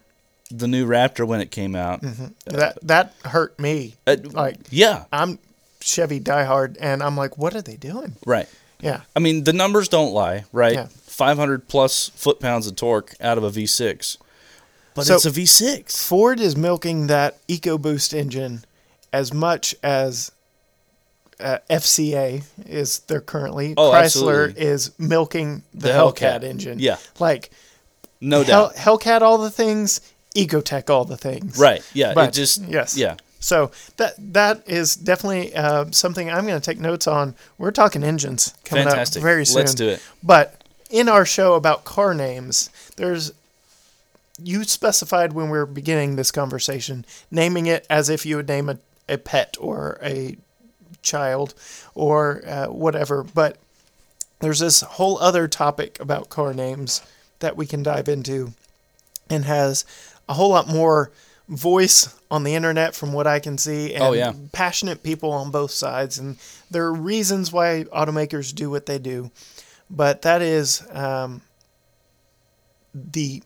[0.57, 2.01] the new Raptor when it came out,
[2.45, 3.95] that that hurt me.
[4.07, 5.39] uh, Like yeah, I'm
[5.81, 8.15] Chevy diehard, and I'm like, what are they doing?
[8.25, 8.47] right.
[8.81, 9.01] Yeah.
[9.15, 10.73] I mean, the numbers don't lie, right?
[10.73, 10.87] Yeah.
[10.89, 14.17] 500 plus foot pounds of torque out of a V6,
[14.93, 15.95] but So- it's a V6.
[16.05, 18.65] Ford is milking that EcoBoost engine
[19.13, 20.31] as much as
[21.39, 23.73] uh, FCA is there currently.
[23.77, 24.03] Oh, Chrysler
[24.49, 24.61] absolutely.
[24.61, 26.43] is milking the, The Hellcat, Hellcat.
[26.43, 26.79] engine.
[26.79, 26.97] Yeah.
[27.19, 27.51] Like
[28.21, 28.75] No Hell, doubt.
[28.75, 30.01] Hellcat all the things,
[30.35, 31.57] EcoTec all the things.
[31.57, 31.81] Right.
[31.93, 32.13] Yeah.
[32.13, 32.97] But, it just yes.
[32.97, 33.15] Yeah.
[33.39, 37.35] So that that is definitely uh, something I'm going to take notes on.
[37.57, 39.21] We're talking engines coming Fantastic.
[39.21, 39.57] up very soon.
[39.57, 40.03] Let's do it.
[40.23, 43.33] But in our show about car names, there's
[44.41, 48.69] you specified when we were beginning this conversation, naming it as if you would name
[48.69, 50.37] a, a pet or a
[51.01, 51.53] child
[51.93, 53.23] or uh, whatever.
[53.23, 53.57] But
[54.39, 57.01] there's this whole other topic about car names
[57.39, 58.53] that we can dive into
[59.29, 59.85] and has
[60.29, 61.11] a whole lot more
[61.47, 64.33] voice on the internet from what I can see and Oh, yeah.
[64.51, 66.37] passionate people on both sides and
[66.71, 69.29] there are reasons why automakers do what they do.
[69.89, 71.41] but that is um,
[72.93, 73.43] the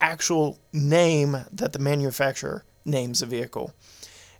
[0.00, 3.72] actual name that the manufacturer names a vehicle.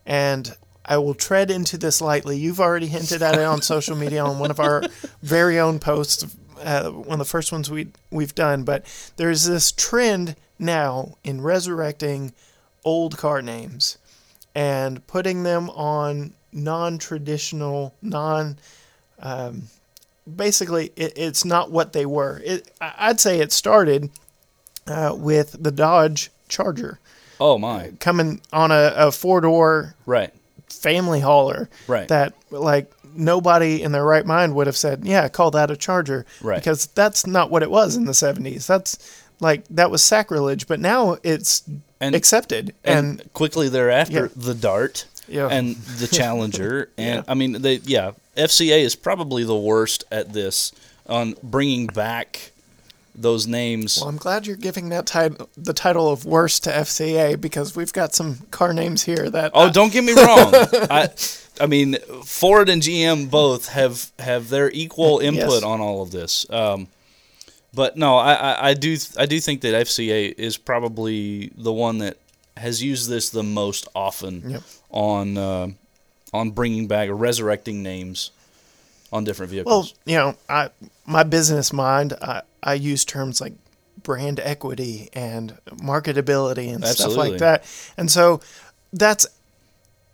[0.07, 2.39] And I will tread into this lightly.
[2.39, 4.83] You've already hinted at it on social media on one of our
[5.23, 6.25] very own posts,
[6.61, 8.63] uh, one of the first ones we we've done.
[8.65, 8.85] But
[9.17, 12.33] there's this trend now in resurrecting
[12.85, 13.99] old car names
[14.55, 18.59] and putting them on non-traditional, non.
[19.21, 19.65] Um,
[20.37, 22.41] basically, it, it's not what they were.
[22.45, 24.11] It, I'd say it started
[24.87, 26.99] uh, with the Dodge Charger
[27.39, 27.93] Oh my.
[28.01, 30.33] coming on a, a four door Right.
[30.69, 32.09] family hauler Right.
[32.09, 36.25] that like nobody in their right mind would have said, yeah, call that a charger.
[36.43, 36.57] Right.
[36.57, 38.67] Because that's not what it was in the 70s.
[38.67, 41.63] That's like, that was sacrilege, but now it's
[42.01, 42.75] And- accepted.
[42.85, 44.29] and, And, quickly thereafter Yeah.
[44.37, 45.49] the dart Yeah.
[45.49, 47.23] and the challenger and Yeah.
[47.29, 50.73] i mean they yeah fca is probably the worst at this
[51.09, 52.51] on bringing back
[53.15, 57.39] those names well, I'm glad you're giving that tit- the title of worst to FCA
[57.41, 59.51] because we've got some car names here that.
[59.55, 60.53] oh don't get me wrong
[60.91, 61.09] i
[61.61, 61.95] i mean
[62.25, 65.63] ford and gm both have have their equal input Yes.
[65.63, 66.89] on all of this um
[67.75, 71.99] but no I, I i do i do think that fca is probably the one
[71.99, 72.17] that
[72.57, 74.63] has used this the most often Yep.
[74.91, 75.69] on uh,
[76.33, 78.31] on bringing back or resurrecting names
[79.13, 79.95] on different vehicles.
[80.07, 80.71] Well, you know, I
[81.07, 83.55] my business mind, I, I use terms like
[84.03, 87.65] brand equity and marketability and stuff like that.
[87.97, 88.41] And so
[88.93, 89.27] that's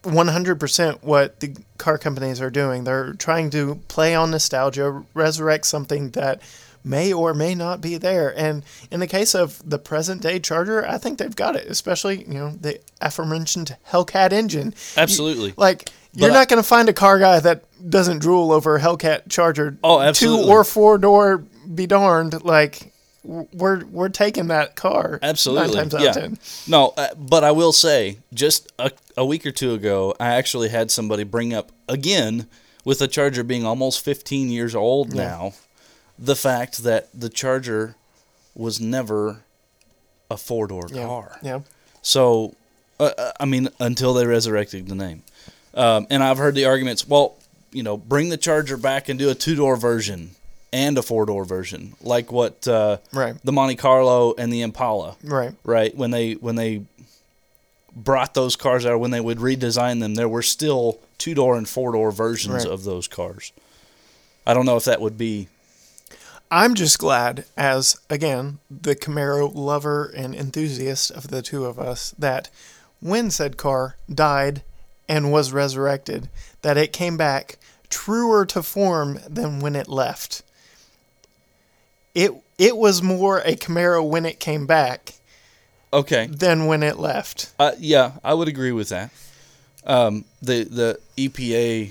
[0.07, 2.85] 100% what the car companies are doing.
[2.85, 6.41] They're trying to play on nostalgia, resurrect something that
[6.85, 8.33] may or may not be there.
[8.39, 12.23] And in the case of the present day Charger, I think they've got it, especially,
[12.25, 14.73] you know, the aforementioned Hellcat engine.
[14.97, 15.53] Absolutely.
[15.57, 18.81] Like you're But- not going to find a car guy that doesn't drool over a
[18.81, 19.77] Hellcat Charger.
[19.83, 20.45] Oh, absolutely.
[20.45, 21.39] Two or four door,
[21.75, 22.45] be darned.
[22.45, 22.93] Like
[23.27, 25.19] we're we're taking that car.
[25.23, 25.77] Absolutely.
[25.77, 26.29] Nine times out yeah.
[26.69, 30.69] No, uh, but I will say, just a, a week or two ago, I actually
[30.69, 32.47] had somebody bring up again,
[32.85, 35.55] with the Charger being almost 15 years old now,
[36.19, 37.97] the fact that the Charger
[38.55, 39.43] was never
[40.31, 41.05] a four door Yeah.
[41.07, 41.39] car.
[41.43, 41.61] Yeah.
[42.03, 42.55] So,
[43.01, 45.25] uh, uh, I mean, until they resurrected the name.
[45.75, 47.35] Um, and I've heard the arguments, well,
[47.73, 50.31] you know, bring the Charger back and do a two door version
[50.77, 53.35] and a four door version, like what uh, Right.
[53.43, 55.55] the Monte Carlo and the Impala, Right.
[55.65, 55.97] right?
[55.97, 56.83] When they when they
[57.95, 61.67] brought those cars out, when they would redesign them, there were still two door and
[61.67, 62.67] four door versions Right.
[62.73, 63.53] of those cars.
[64.47, 65.49] I don't know if that would be
[66.51, 72.15] I'm just glad, as again the Camaro lover and enthusiast of the two of us,
[72.19, 72.51] that
[73.01, 74.63] when said car died
[75.09, 76.29] and was resurrected,
[76.63, 77.59] that it came back
[77.89, 80.43] truer to form than when it left.
[82.17, 85.13] It it was more a Camaro when it came back
[85.93, 86.27] okay.
[86.27, 87.53] than when it left.
[87.59, 89.11] Uh, yeah, I would agree with that.
[89.85, 91.91] Um, the the EPA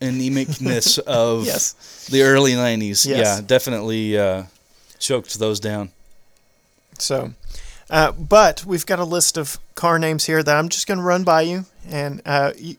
[0.00, 2.08] anemicness of Yes.
[2.10, 3.06] the early '90s, Yes.
[3.06, 4.42] yeah, definitely uh,
[4.98, 5.90] choked those down.
[6.98, 7.32] So,
[7.90, 11.04] uh, but we've got a list of car names here that I'm just going to
[11.04, 12.74] run by you, and uh, you,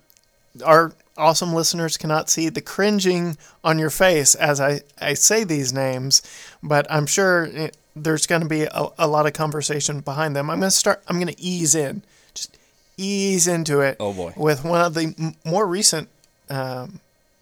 [0.66, 5.74] our awesome listeners cannot see the cringing on your face as I, I say these
[5.74, 6.22] names,
[6.64, 10.50] but I'm sure it, there's going to be a, a lot of conversation behind them.
[10.50, 11.04] I'm going to start.
[11.08, 12.04] I'm going to ease in,
[12.34, 12.58] just
[12.98, 13.98] ease into it.
[14.00, 14.34] Oh, boy.
[14.36, 16.10] With one of the m- more recent
[16.50, 17.00] um,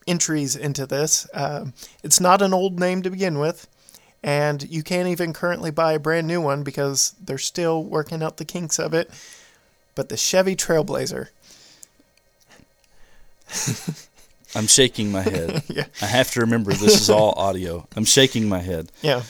[0.08, 3.68] entries into this, um, it's not an old name to begin with
[4.24, 8.38] and you can't even currently buy a brand new one because they're still working out
[8.38, 9.10] the kinks of it.
[9.96, 11.30] But the Chevy Trailblazer,
[14.56, 15.64] I'm shaking my head.
[15.70, 15.86] Yeah.
[16.02, 17.88] I have to remember this is all audio.
[17.96, 18.92] I'm shaking my head.
[19.02, 19.24] yeah,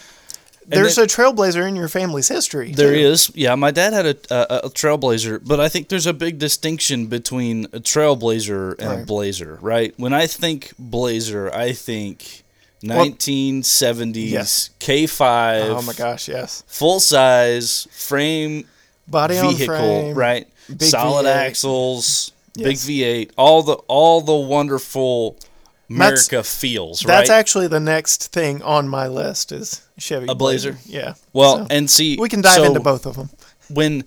[0.66, 2.72] there's a Trailblazer in your family's history.
[2.74, 3.00] There too.
[3.00, 3.56] is, yeah.
[3.56, 7.66] My dad had a, a, a Trailblazer, but I think there's a big distinction between
[7.66, 9.94] a Trailblazer and a Blazer, right?
[9.98, 12.44] When I think Blazer, I think
[12.84, 14.70] 1970s Yes.
[14.80, 16.64] K5, Oh my gosh, yes.
[16.68, 18.66] full size frame
[19.08, 20.48] Body on vehicle, frame, right?
[20.70, 21.36] big Solid V8.
[21.36, 25.32] axles, big V8, all the all the wonderful
[25.90, 30.78] That's- America feels, That's actually the next thing on my list is Chevy A Blazer?
[30.86, 31.14] Yeah.
[31.34, 33.30] well, So, and see, we can dive so- into both of them.
[33.70, 34.04] when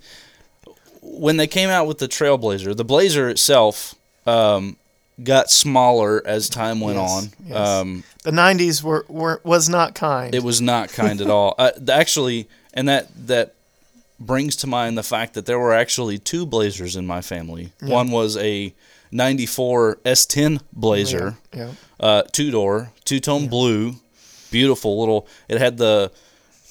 [1.03, 3.95] when they came out with the Trailblazer, the Blazer itself
[4.27, 4.77] um,
[5.23, 7.31] got smaller as time went Yes, on.
[7.47, 7.57] yes.
[7.57, 10.35] Um, The '90s were, were was not kind.
[10.35, 11.55] it was not kind at all.
[11.59, 13.55] Uh, actually, and that that
[14.21, 17.73] brings to mind the fact that there were actually two Blazers in my family.
[17.83, 17.95] Yeah.
[17.95, 18.75] One was a
[19.11, 21.73] '94 S10 Blazer, Yeah.
[21.99, 23.95] uh, two door, two tone blue,
[24.51, 25.27] beautiful little.
[25.49, 26.13] It had the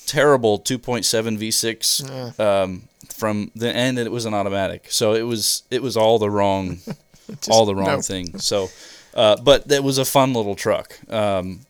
[0.05, 3.97] terrible 2.7 V6 um, from the end.
[3.99, 6.79] And it was an automatic, so it was it was all the wrong,
[7.49, 8.01] all the wrong no.
[8.01, 8.37] thing.
[8.39, 8.69] So,
[9.13, 10.97] uh, but that was a fun little truck.
[11.11, 11.61] Um,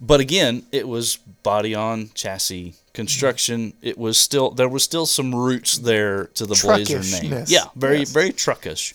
[0.00, 3.72] but again, it was body on chassis construction.
[3.82, 7.44] It was still there was still some roots there to the Blazer name.
[7.46, 8.10] Yeah, very Yes.
[8.12, 8.94] very truckish.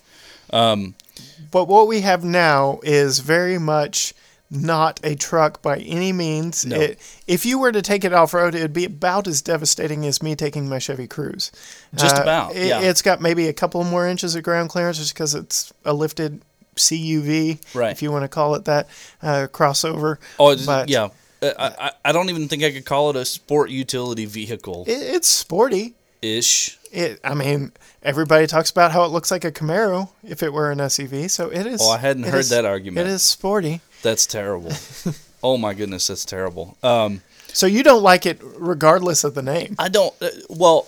[1.52, 4.14] But what we have now is very much
[4.50, 6.66] not a truck by any means.
[6.66, 6.80] No.
[6.80, 10.24] It, if you were to take it off road, it'd be about as devastating as
[10.24, 11.52] me taking my Chevy Cruze.
[11.96, 12.80] Just about, it, yeah.
[12.82, 16.42] It's got maybe a couple more inches of ground clearance just because it's a lifted
[16.78, 17.92] CUV, Right.
[17.92, 18.88] if you want to call it that,
[19.22, 20.18] uh, crossover.
[20.40, 21.10] Oh, But yeah.
[21.42, 24.86] Uh, I, I I don't even think I could call it a sport utility vehicle
[24.88, 25.94] It, it's sporty.
[26.22, 26.78] ish.
[26.92, 30.72] It, I mean, everybody talks about how it looks like a Camaro if it were
[30.72, 31.30] an SUV.
[31.30, 31.82] So it is.
[31.84, 33.08] Oh, I hadn't heard is- that argument.
[33.08, 33.82] It is sporty.
[34.02, 34.72] That's terrible.
[35.44, 36.78] oh my goodness, that's terrible.
[36.82, 37.22] Um,
[37.54, 39.76] So you don't like it regardless of the name.
[39.78, 40.14] I don't.
[40.22, 40.88] Uh, well,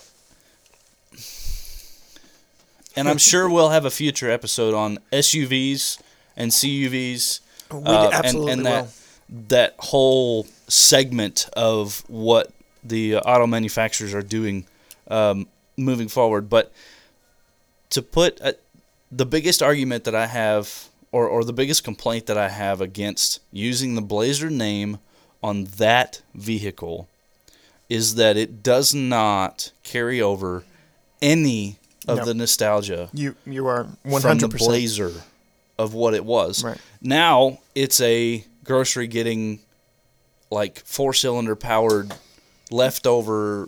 [2.95, 5.99] and I'm sure we'll have a future episode on SUVs
[6.35, 7.39] and CUVs.
[7.71, 8.87] We uh, absolutely and, and that.
[9.47, 12.51] That whole segment of what
[12.83, 14.65] the uh, auto manufacturers are doing
[15.09, 16.49] um, moving forward.
[16.49, 16.71] But
[17.91, 18.53] to put uh
[19.11, 23.39] the biggest argument that I have, or, or the biggest complaint that I have against
[23.51, 24.99] using the Blazer name
[25.41, 27.07] on that vehicle
[27.89, 30.63] is that it does not carry over
[31.23, 32.25] any of No.
[32.25, 34.69] the nostalgia You you are from the hundred percent.
[34.69, 35.11] blazer
[35.79, 36.63] of what it was.
[36.63, 36.77] Right.
[37.01, 39.59] Now it's a grocery getting
[40.51, 42.13] like four cylinder powered
[42.71, 43.67] leftover.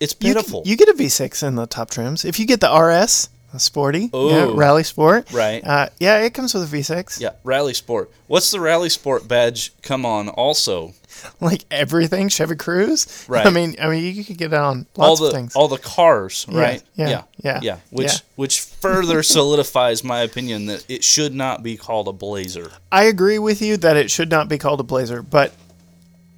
[0.00, 0.62] It's You, pitiful.
[0.66, 2.24] you get a V6 in the top trims.
[2.24, 5.62] If you get the RS, the sporty, yeah, Rally Sport, Right.
[5.64, 7.20] Uh, yeah, it comes with a V6.
[7.20, 8.10] yeah, Rally Sport.
[8.26, 10.28] What's the Rally Sport badge come on?
[10.28, 10.94] Also,
[11.40, 13.28] Like everything Chevy Cruze.
[13.28, 13.46] Right.
[13.46, 15.54] I mean, I mean, you could get it on all the of things.
[15.56, 16.82] all the cars, Yeah, right?
[16.94, 17.78] yeah, yeah, yeah.
[17.90, 18.18] Which yeah.
[18.36, 22.70] which further solidifies my opinion that it should not be called a Blazer.
[22.92, 25.52] I agree with you that it should not be called a Blazer, but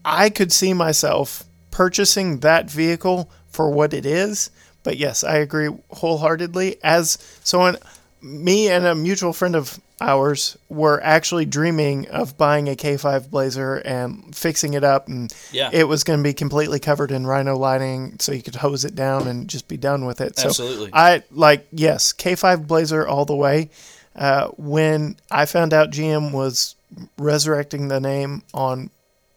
[0.04, 4.50] I could see myself purchasing that vehicle for what it is.
[4.82, 6.76] But yes, I agree wholeheartedly.
[6.82, 7.76] As someone,
[8.22, 13.76] me and a mutual friend of ours were actually dreaming of buying a K5 Blazer
[13.76, 15.70] and fixing it up, and Yeah.
[15.72, 18.94] it was going to be completely covered in rhino lining, so you could hose it
[18.94, 20.38] down and just be done with it.
[20.38, 20.90] So Absolutely.
[20.92, 23.70] I like yes, K5 Blazer all the way.
[24.14, 26.74] Uh, when I found out GM was
[27.18, 28.90] resurrecting the name on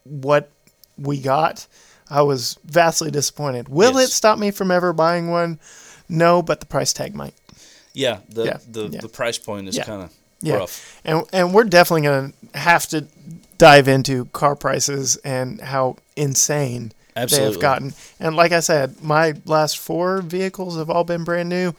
[0.04, 0.50] what
[0.96, 1.66] we got,
[2.08, 3.68] I was vastly disappointed.
[3.68, 4.08] Will Yes.
[4.08, 5.58] it stop me from ever buying one?
[6.08, 7.34] No, but the price tag might.
[7.92, 9.00] Yeah, the Yeah, the, yeah.
[9.00, 9.84] the price point is Yeah.
[9.84, 10.56] kind of Yeah.
[10.56, 11.00] rough.
[11.04, 13.06] And and we're definitely going to have to
[13.58, 17.92] dive into car prices and how insane they have gotten.
[18.18, 21.74] And like I said, my last four vehicles have all been brand new.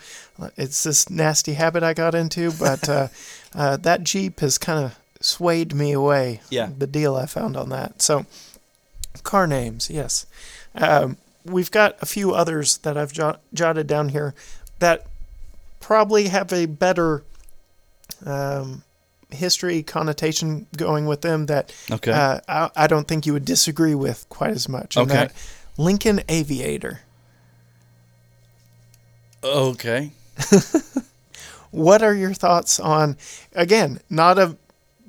[0.57, 3.07] It's this nasty habit I got into, but uh,
[3.55, 6.41] uh, that Jeep has kind of swayed me away.
[6.49, 6.69] Yeah.
[6.77, 8.01] The deal I found on that.
[8.01, 8.25] So,
[9.23, 10.25] car names, yes.
[10.75, 14.33] Um, we've got a few others that I've jot- jotted down here
[14.79, 15.05] that
[15.79, 17.23] probably have a better
[18.25, 18.83] um,
[19.29, 22.11] history connotation going with them that Okay.
[22.11, 24.97] uh, I, I don't think you would disagree with quite as much.
[24.97, 25.13] Okay.
[25.13, 25.33] that
[25.77, 27.01] Lincoln Aviator.
[29.43, 30.11] okay.
[31.71, 33.15] What are your thoughts on,
[33.53, 34.57] again, not a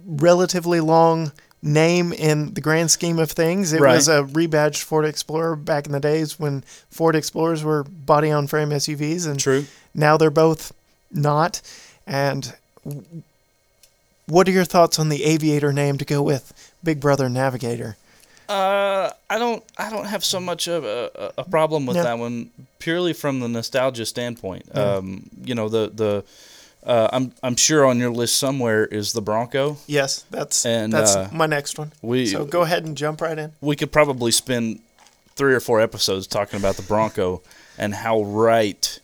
[0.07, 3.73] relatively long name in the grand scheme of things.
[3.73, 3.97] It Right.
[3.97, 8.47] was a rebadged Ford Explorer back in the days when Ford Explorers were body on
[8.47, 9.67] frame SUVs, and True.
[9.93, 10.73] now they're both
[11.11, 11.61] not.
[12.07, 12.55] And
[14.27, 17.97] what are your thoughts on the Aviator name to go with Big Brother Navigator?
[18.49, 19.63] Uh, I don't.
[19.79, 22.03] I don't have so much of a, a problem with Yeah.
[22.03, 24.77] that one purely from the nostalgia standpoint.
[24.77, 26.25] Um, you know the the.
[26.85, 29.77] Uh, I'm I'm sure on your list somewhere is the Bronco.
[29.87, 31.93] Yes, that's And, that's uh, my next one.
[32.03, 33.53] we- so go ahead and jump right in.
[33.61, 34.81] We could probably spend
[35.37, 37.41] three or four episodes talking about the Bronco
[37.79, 38.99] and how right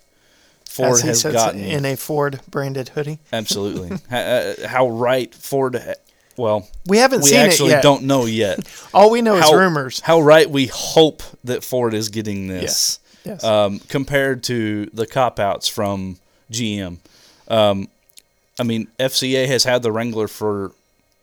[0.86, 1.60] Ford has gotten.
[1.60, 3.18] in a Ford branded hoodie.
[3.32, 5.80] absolutely, uh, how right Ford.
[6.36, 7.82] Well, We haven't we seen actually it yet.
[7.82, 8.60] don't know yet.
[8.94, 9.98] All we know is rumors.
[10.00, 13.00] How right we hope that Ford is getting this.
[13.24, 13.42] Yes.
[13.42, 16.18] Um, compared to the cop outs from
[16.52, 16.98] GM.
[17.48, 17.88] Um,
[18.58, 20.70] I mean, FCA has had the Wrangler for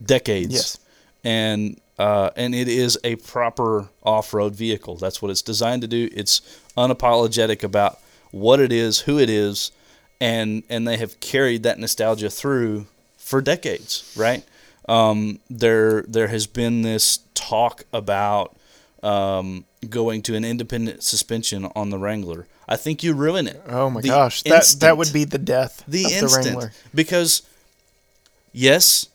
[0.04, 0.54] decades.
[0.54, 0.80] Yes.
[1.24, 4.98] And uh, and it is a proper off road vehicle.
[4.98, 6.10] That's what it's designed to do.
[6.12, 6.42] It's
[6.78, 8.00] unapologetic about
[8.36, 9.72] what it is, who it is,
[10.20, 12.86] and and they have carried that nostalgia through
[13.18, 14.44] for decades, right?
[14.90, 18.56] Um, there there has been this talk about
[19.02, 23.62] um, going to an independent suspension on the Wrangler, I think you ruin it.
[23.68, 26.72] Oh my The gosh, that that would be the death the of the Wrangler.
[26.94, 27.44] because
[28.52, 29.08] yes,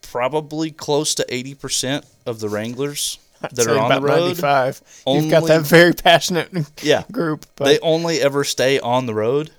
[0.00, 3.18] probably close to eighty percent of the Wranglers
[3.52, 4.82] that are on the road, 95.
[5.06, 6.48] You've got that very passionate
[6.82, 7.46] yeah, group.
[7.56, 9.50] But they only ever stay on the road,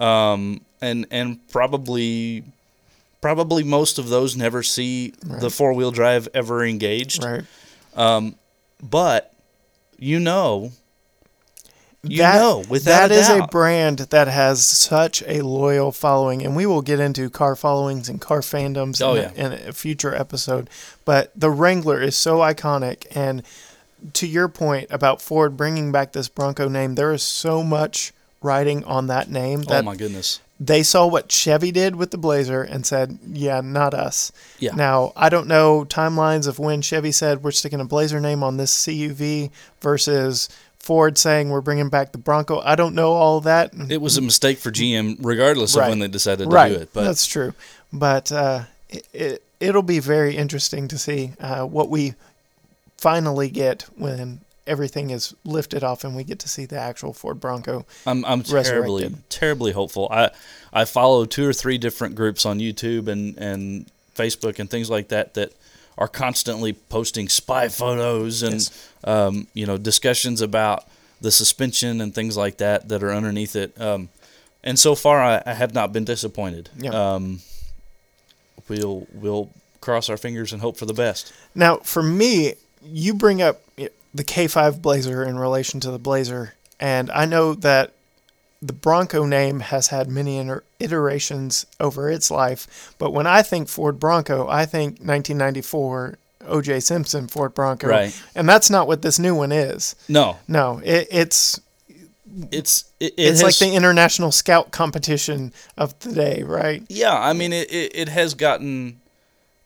[0.00, 2.44] um, and and probably
[3.20, 7.24] probably most of those never see the four wheel drive ever engaged.
[7.24, 7.44] right.
[7.96, 8.34] Um,
[8.82, 9.32] But
[9.98, 10.72] you know,
[12.04, 16.44] you that, know, without that a is a brand that has such a loyal following,
[16.44, 19.30] and we will get into car followings and car fandoms Oh, in, yeah.
[19.30, 20.68] a, in a future episode.
[21.04, 23.42] But the Wrangler is so iconic, and
[24.12, 28.12] to your point about Ford bringing back this Bronco name, there is so much
[28.42, 32.62] riding on that name oh my goodness, they saw what Chevy did with the Blazer
[32.62, 34.74] and said, "Yeah, not us." Yeah.
[34.74, 38.58] Now I don't know timelines of when Chevy said we're sticking a Blazer name on
[38.58, 40.50] this CUV versus
[40.84, 42.60] Ford saying we're bringing back the Bronco.
[42.60, 43.72] I don't know all that.
[43.88, 45.84] it was a mistake for GM, regardless Right.
[45.84, 46.90] of when they decided to right, do it.
[46.92, 47.54] But that's true.
[47.92, 52.14] But uh, it, it it'll be very interesting to see uh, what we
[52.98, 57.40] finally get when everything is lifted off and we get to see the actual Ford
[57.40, 57.86] Bronco.
[58.06, 60.08] I'm I'm terribly terribly hopeful.
[60.10, 60.30] I
[60.72, 65.08] I follow two or three different groups on YouTube and and Facebook and things like
[65.08, 65.52] that that
[65.96, 68.90] are constantly posting spy photos and Yes.
[69.04, 70.84] Um, you know discussions about
[71.20, 73.78] the suspension and things like that that are underneath it.
[73.80, 74.08] Um,
[74.62, 76.70] and so far, I, I have not been disappointed.
[76.76, 76.90] Yeah.
[76.90, 77.40] Um,
[78.68, 81.32] we'll we'll cross our fingers and hope for the best.
[81.54, 87.10] Now, for me, you bring up the K5 Blazer in relation to the Blazer, and
[87.10, 87.92] I know that
[88.62, 93.68] the Bronco name has had many iter- iterations over its life, but when I think
[93.68, 96.80] Ford Bronco, I think 1994 O.J.
[96.80, 98.14] Simpson Ford Bronco, Right.
[98.34, 99.94] and that's not what this new one is.
[100.08, 101.60] No, No, it, it's
[102.50, 106.82] it's it, it it's has, like the international scout competition of the day, right?
[106.88, 107.70] Yeah, I mean it.
[107.72, 109.00] It, it has gotten,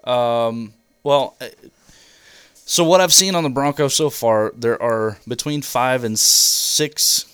[0.05, 1.35] um, well.
[1.41, 1.47] uh,
[2.65, 7.25] So what I've seen on the Bronco so far, there are between five and six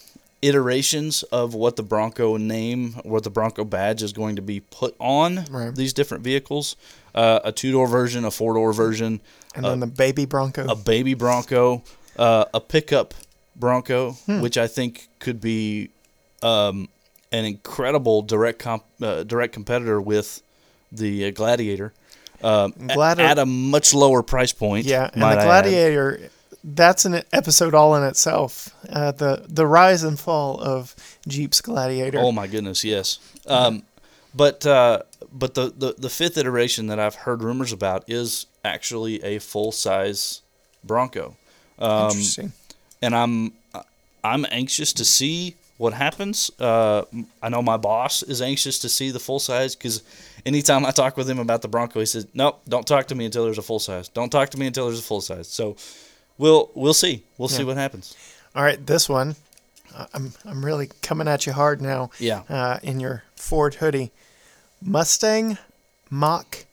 [0.43, 4.95] iterations of what the Bronco name, what the Bronco badge is going to be put
[5.01, 5.75] on Right.
[5.75, 6.77] these different vehicles.
[7.15, 9.21] Uh, a two door version, a four door version,
[9.55, 10.67] And then the baby Bronco.
[10.67, 11.83] a baby Bronco,
[12.19, 13.15] uh, a pickup
[13.55, 14.41] Bronco, Hmm.
[14.41, 15.91] which I think could be
[16.43, 16.89] um,
[17.31, 20.43] an incredible direct comp- uh, direct competitor with
[20.91, 21.93] the uh, Gladiator.
[22.43, 24.85] Um, Gladi- at a much lower price point.
[24.85, 25.35] Yeah, and the.
[25.45, 26.31] Gladiator,
[26.65, 28.71] that's an episode all in itself.
[28.91, 30.95] Uh, the the rise and fall of
[31.29, 32.19] Jeep's Gladiator.
[32.19, 33.19] Oh my goodness, yes.
[33.47, 33.85] Um,
[34.35, 39.23] but uh, but the, the the fifth iteration that I've heard rumors about is actually
[39.23, 40.43] a full size
[40.83, 41.37] Bronco.
[41.79, 42.53] Um, Interesting.
[43.03, 43.53] and I'm
[44.23, 46.51] I'm anxious to see what happens.
[46.59, 47.05] Uh,
[47.43, 50.03] I know my boss is anxious to see the full size because
[50.47, 53.25] anytime I talk with him about the Bronco, he says, "Nope, don't talk to me
[53.25, 54.09] until there's a full size.
[54.09, 55.77] Don't talk to me until there's a full size." So
[56.39, 57.25] we'll we'll see.
[57.39, 58.17] We'll see what happens.
[58.55, 59.35] All right, this one,
[59.95, 62.11] uh, I'm I'm really coming at you hard now.
[62.21, 62.43] Yeah.
[62.49, 64.11] Uh, in your Ford hoodie,
[64.83, 65.59] Mustang
[66.11, 66.65] Mach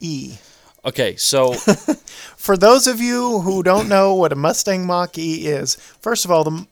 [0.00, 0.36] E.
[0.84, 1.54] Okay, so
[2.36, 6.30] For those of you who don't know what a Mustang Mach E is, first of
[6.30, 6.66] all, the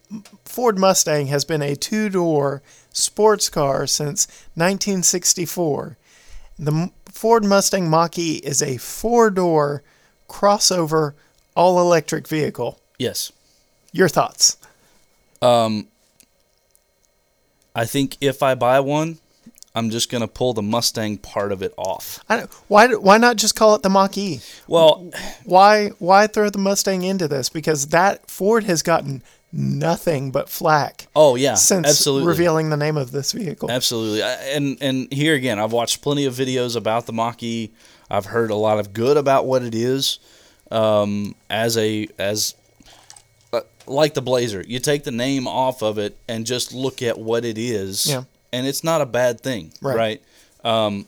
[0.45, 2.63] Ford Mustang has been a two door
[2.93, 5.97] sports car since 1964.
[6.59, 9.83] The Ford Mustang Mach E is a four door
[10.29, 11.15] crossover
[11.57, 12.81] all electric vehicle.
[12.99, 13.31] yes,
[13.93, 14.57] Your thoughts?
[15.43, 15.87] um,
[17.77, 19.19] I think if I buy one,
[19.75, 22.21] I'm just gonna pull the Mustang part of it off.
[22.29, 24.41] I why why not just call it the Mach E?
[24.69, 25.11] Well,
[25.45, 27.49] Why why throw the Mustang into this?
[27.49, 29.23] Because that Ford has gotten
[29.57, 32.27] nothing but flack oh yeah, since absolutely.
[32.29, 33.71] revealing the name of this vehicle.
[33.71, 37.71] Absolutely, I- and and here again, I've watched plenty of videos about the Mach-E.
[38.11, 40.19] I've heard a lot of good about what it is
[40.71, 42.55] um, as a as
[43.53, 44.65] uh, like the Blazer.
[44.67, 48.25] You take the name off of it and just look at what it is, Yeah.
[48.55, 49.97] And it's not a bad thing, Right.
[49.97, 50.23] right?
[50.65, 51.07] Um,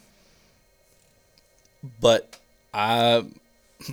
[2.01, 2.37] but
[2.75, 3.25] I.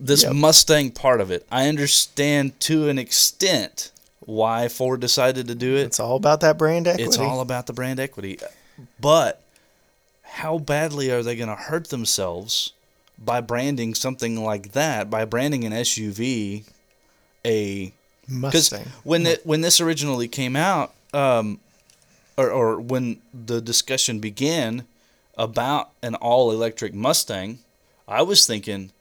[0.00, 0.32] this Yep.
[0.34, 5.82] Mustang part of it, I understand to an extent why Ford decided to do it.
[5.82, 7.04] It's all about that brand equity.
[7.04, 8.38] It's all about the brand equity.
[9.00, 9.42] But
[10.22, 12.72] how badly are they going to hurt themselves
[13.18, 15.10] by branding something like that?
[15.10, 16.64] By branding an SUV
[17.44, 17.92] a
[18.26, 18.86] because Mustang.
[19.04, 21.60] when it when this originally came out, um,
[22.36, 24.84] or or when the discussion began
[25.36, 27.58] about an all electric Mustang,
[28.06, 28.92] I was thinking,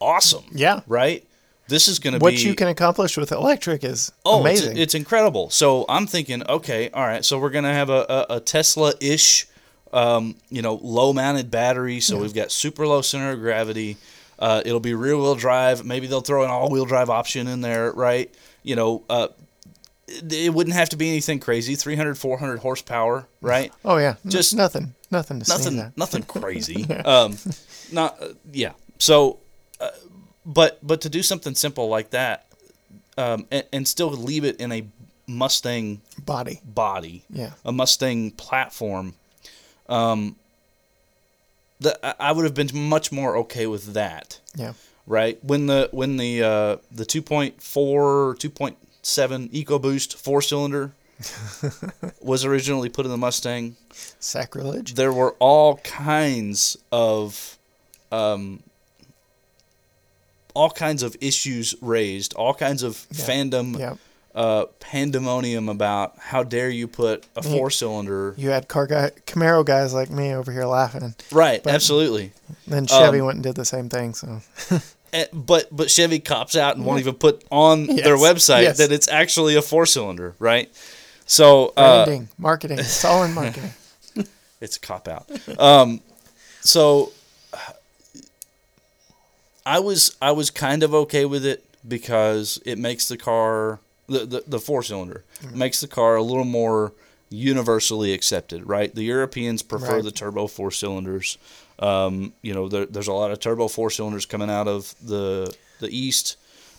[0.00, 0.44] awesome.
[0.52, 0.80] Yeah.
[0.86, 1.24] Right?
[1.68, 4.76] This is going to be What you can accomplish with electric is Oh, it's- amazing.
[4.76, 5.50] It's, incredible.
[5.50, 7.24] So I'm thinking, okay, all right.
[7.24, 9.48] So we're gonna have a, a, a Tesla-ish,
[9.92, 11.98] um, you know, low-mounted battery.
[12.00, 13.96] So we've got super low center of gravity.
[14.38, 15.84] Uh, it'll be rear-wheel drive.
[15.84, 18.32] Maybe they'll throw an all-wheel drive option in there, right?
[18.62, 19.28] You know, uh,
[20.08, 21.74] it, wouldn't have to be anything crazy.
[21.74, 23.72] 300, 400 horsepower, right?
[23.84, 26.86] oh yeah, N- just- nothing, nothing to nothing see nothing crazy.
[27.04, 27.36] Um
[27.92, 28.72] not uh, yeah.
[28.98, 29.38] So
[29.80, 29.90] uh,
[30.44, 32.46] but but to do something simple like that
[33.18, 34.86] um and, and still leave it in a
[35.26, 39.14] mustang Body, body yeah, a mustang platform
[39.88, 40.36] um
[41.80, 44.40] that I- would have been much more okay with that.
[44.54, 44.72] Yeah,
[45.06, 45.42] right?
[45.44, 48.38] When the when the uh the 2.4
[49.06, 50.92] 2.7 ecoboost four cylinder
[52.20, 53.76] was originally put in the mustang
[54.18, 54.94] sacrilege.
[54.94, 57.56] there were all kinds of
[58.12, 58.62] um,
[60.54, 63.94] all kinds of issues raised, all kinds of fandom, Yeah,
[64.34, 68.34] uh, pandemonium about how dare you put a four cylinder.
[68.36, 71.14] you had car guy, Camaro guys like me over here laughing.
[71.32, 72.32] Right, absolutely.
[72.66, 74.14] Then Chevy Um, went and did the same thing.
[74.14, 74.40] So
[75.32, 78.78] But but Chevy cops out and won't even put on their website yes.
[78.78, 80.70] that it's actually a four cylinder, right?
[81.24, 83.70] So uh, branding, marketing, it's all in marketing.
[84.60, 85.28] it's a cop out.
[85.58, 86.00] Um,
[86.60, 87.12] so
[89.64, 94.20] I was I was kind of okay with it because it makes the car the
[94.26, 96.92] the, the four cylinder makes the car a little more
[97.28, 98.94] universally accepted, right?
[98.94, 100.04] The Europeans prefer Right.
[100.04, 101.38] the turbo four cylinders.
[101.78, 105.54] Um, you know, there, there's a lot of turbo four cylinders coming out of the
[105.80, 106.36] the east.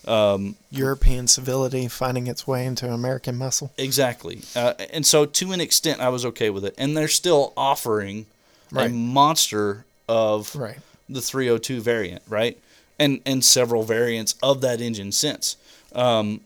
[0.08, 3.72] Um, European civility finding its way into American muscle.
[3.78, 4.40] Exactly.
[4.56, 6.74] Uh, and so to an extent, I was okay with it.
[6.78, 8.26] And they're still offering
[8.74, 10.78] a monster of Right.
[11.10, 12.58] the 302 variant, right?
[12.98, 15.58] And and several variants of that engine since.
[15.94, 16.42] Um,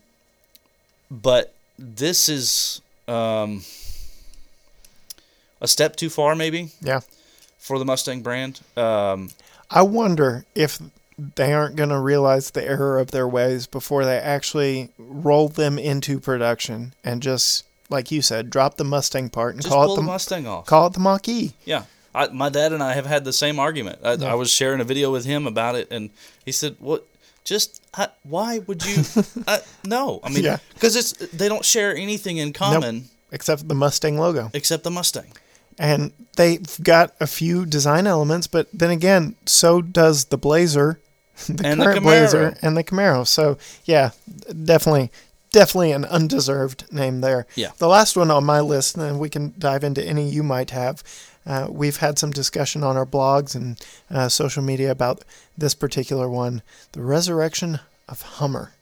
[1.10, 3.64] but this is um,
[5.60, 7.00] a step too far, maybe, Yeah.
[7.62, 8.60] For the Mustang brand.
[8.76, 9.30] Um,
[9.70, 10.78] I wonder if
[11.36, 15.78] they aren't going to realize the error of their ways before they actually roll them
[15.78, 20.02] into production and just, like you said, drop the Mustang part and call it the
[20.02, 20.66] the Mustang off.
[20.66, 21.52] call it the Mach E.
[21.64, 21.84] Yeah.
[22.14, 24.00] I, my dad and I have had the same argument.
[24.04, 26.10] I, I was sharing a video with him about it, and
[26.44, 27.06] he said, "What?
[27.42, 29.02] Just I, why would you?
[29.86, 30.58] No, I mean, Yeah.
[30.74, 34.50] because it's they don't share anything in common Except the Mustang logo.
[34.52, 35.32] except the Mustang.
[35.78, 41.00] And they've got a few design elements, but then again, so does the Blazer,
[41.48, 42.02] the And current Camaro.
[42.02, 43.26] Blazer, and the Camaro.
[43.26, 44.10] So, yeah,
[44.64, 45.10] definitely,
[45.50, 47.46] definitely an undeserved name there.
[47.54, 47.70] Yeah.
[47.78, 51.02] The last one on my list, and we can dive into any you might have.
[51.44, 55.24] Uh, we've had some discussion on our blogs and uh, social media about
[55.58, 56.62] this particular one
[56.92, 58.72] the resurrection of Hummer.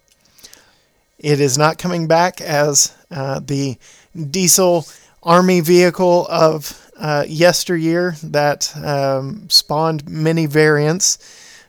[1.19, 3.77] It is not coming back as uh, the
[4.15, 4.87] diesel
[5.23, 11.19] army vehicle of uh, yesteryear that um, spawned many variants,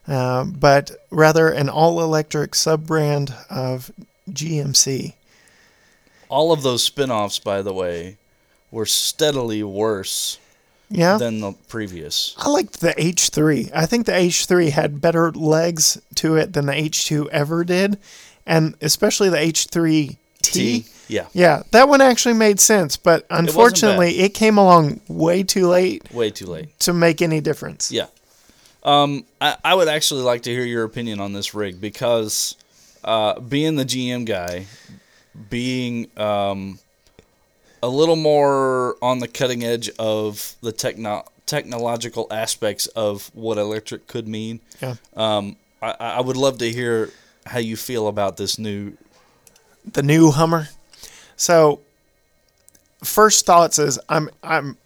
[0.08, 3.92] uh, but rather an all electric sub brand of
[4.30, 5.14] GMC.
[6.30, 8.18] All of those spin-offs, by the way,
[8.72, 10.38] were steadily worse
[10.90, 11.18] Yeah.
[11.18, 12.36] than the previous.
[12.38, 13.70] I liked the H3.
[13.74, 17.98] I think the H3 had better legs to it than the H2 ever did,
[18.46, 20.18] and especially the H3T.
[20.42, 25.68] T, yeah, Yeah, that one actually made sense, but unfortunately, it, came along way too
[25.68, 26.78] late way too late.
[26.82, 27.92] to make any difference.
[27.92, 28.08] Yeah.
[28.84, 32.56] Um, I, I would actually like to hear your opinion on this rig because
[33.04, 34.66] uh, being the GM guy,
[35.50, 36.80] being um,
[37.84, 44.08] a little more on the cutting edge of the techno- technological aspects of what electric
[44.08, 44.96] could mean, Yeah.
[45.16, 47.10] um, I, I would love to hear
[47.46, 48.94] how you feel about this new.
[49.90, 50.70] The new Hummer.
[51.36, 51.80] So,
[53.04, 54.78] first thoughts is I'm I'm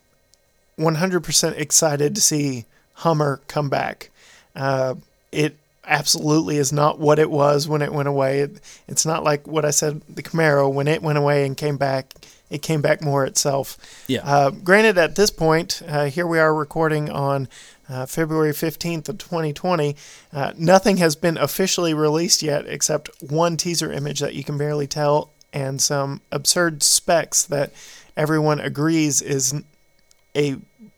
[0.77, 2.65] 100% excited to see
[2.95, 4.09] Hummer come back.
[4.55, 4.95] Uh,
[5.31, 8.41] it absolutely is not what it was when it went away.
[8.41, 11.77] It, it's not like what I said the Camaro when it went away and came
[11.77, 12.13] back.
[12.49, 13.77] It came back more itself.
[14.07, 14.21] Yeah.
[14.23, 17.47] Uh, granted, at this point, uh, here we are recording on
[17.89, 19.95] uh, February 15th of 2020.
[20.33, 24.87] Uh, nothing has been officially released yet except one teaser image that you can barely
[24.87, 27.71] tell and some absurd specs that
[28.17, 29.53] everyone agrees is
[30.35, 30.57] a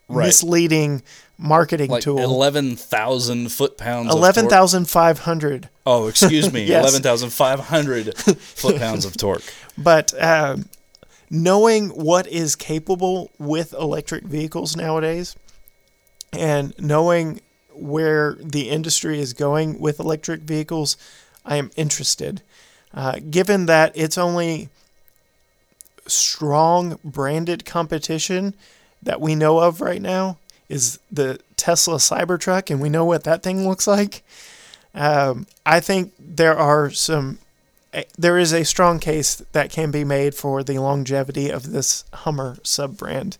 [0.09, 0.27] Right.
[0.27, 1.03] misleading
[1.37, 2.19] marketing Like tool.
[2.19, 4.07] eleven thousand foot pounds.
[4.07, 4.37] of torque.
[4.37, 5.69] 11,500.
[5.85, 6.81] Oh, excuse me, Yes.
[6.81, 9.43] eleven thousand five hundred foot pounds of torque.
[9.77, 10.69] But um,
[11.29, 15.35] knowing what is capable with electric vehicles nowadays,
[16.33, 17.41] and knowing
[17.73, 20.97] where the industry is going with electric vehicles,
[21.45, 22.41] I am interested.
[22.93, 24.69] Uh, given that it's only
[26.07, 28.55] strong branded competition
[29.03, 30.37] that we know of right now
[30.69, 34.23] is the Tesla Cybertruck, and we know what that thing looks like.
[34.93, 37.39] Um, I think there are some.
[37.93, 42.03] eh, There is a strong case that can be made for the longevity of this
[42.13, 43.37] Hummer sub brand,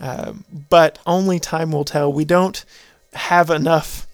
[0.00, 2.12] um, but only time will tell.
[2.12, 2.64] We don't
[3.12, 4.06] have enough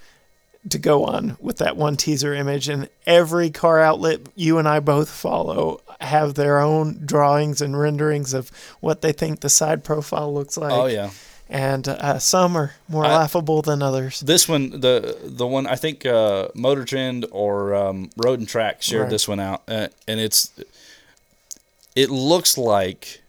[0.68, 4.80] to go on with that one teaser image, and every car outlet you and I
[4.80, 10.34] both follow have their own drawings and renderings of what they think the side profile
[10.34, 10.72] looks like.
[10.72, 11.10] Oh yeah.
[11.48, 14.18] and uh, some are more I- laughable than others.
[14.20, 18.82] This one, the the one I think uh, Motor Trend or um, Road and Track
[18.82, 19.10] shared Right.
[19.10, 20.50] this one out, uh, and it's
[21.94, 23.22] it looks like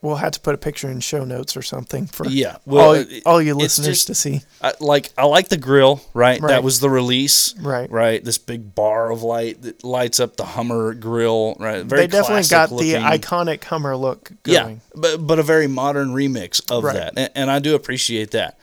[0.00, 2.58] We'll have to put a picture in show notes or something for yeah.
[2.64, 4.42] Well, all, it- all you listeners just- to see.
[4.62, 6.40] I, like I like the grill, right?
[6.40, 6.50] Right.
[6.50, 7.90] That was the release, Right.
[7.90, 11.84] Right, this big bar of light that lights up the Hummer grill, right?
[11.84, 12.92] Very they definitely got looking.
[12.92, 16.94] the iconic Hummer look Yeah, but but a very modern remix of Right.
[16.94, 18.56] that, and, and I do appreciate that.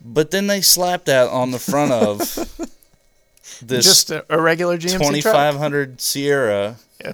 [0.00, 2.18] But then they slapped that on the front of
[3.62, 6.00] this Just a, regular GMC twenty truck.
[6.00, 6.76] Sierra.
[7.00, 7.12] Yeah.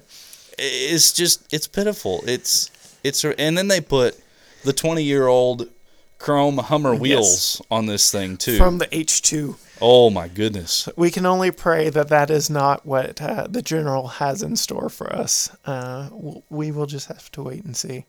[0.58, 2.22] It's just it's pitiful.
[2.26, 2.70] It's
[3.04, 4.18] it's and then they put
[4.64, 5.68] the twenty year old
[6.18, 8.56] chrome Hummer wheels on this thing too.
[8.56, 9.56] From the H2.
[9.80, 10.88] oh my goodness!
[10.96, 14.88] We can only pray that that is not what uh, the General has in store
[14.88, 15.54] for us.
[15.66, 16.08] Uh,
[16.48, 18.06] we will just have to wait and see.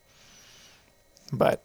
[1.32, 1.64] But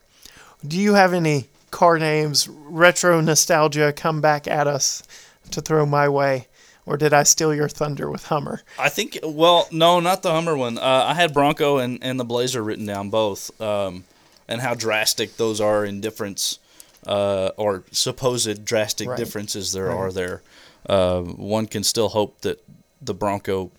[0.66, 5.02] do you have any car names, retro nostalgia come back at us
[5.50, 6.47] to throw my way?
[6.88, 8.62] Or did I steal your thunder with Hummer?
[8.78, 10.78] I think well, no, not the Hummer one.
[10.78, 14.04] Uh, I had Bronco and, and the Blazer written down both, um,
[14.48, 16.58] and how drastic those are in difference,
[17.06, 19.18] uh, or supposed drastic Right.
[19.18, 19.96] differences there Right.
[19.96, 20.42] are there.
[20.88, 22.64] Uh, one can still hope that
[23.02, 23.70] the Bronco.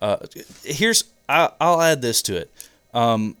[0.00, 0.18] Uh,
[0.62, 2.50] here's I, I'll add this to it.
[2.94, 3.36] Um,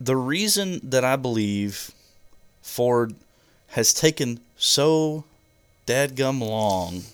[0.00, 1.92] the reason that I believe
[2.60, 3.14] Ford
[3.68, 5.24] has taken so
[5.86, 7.04] dadgum long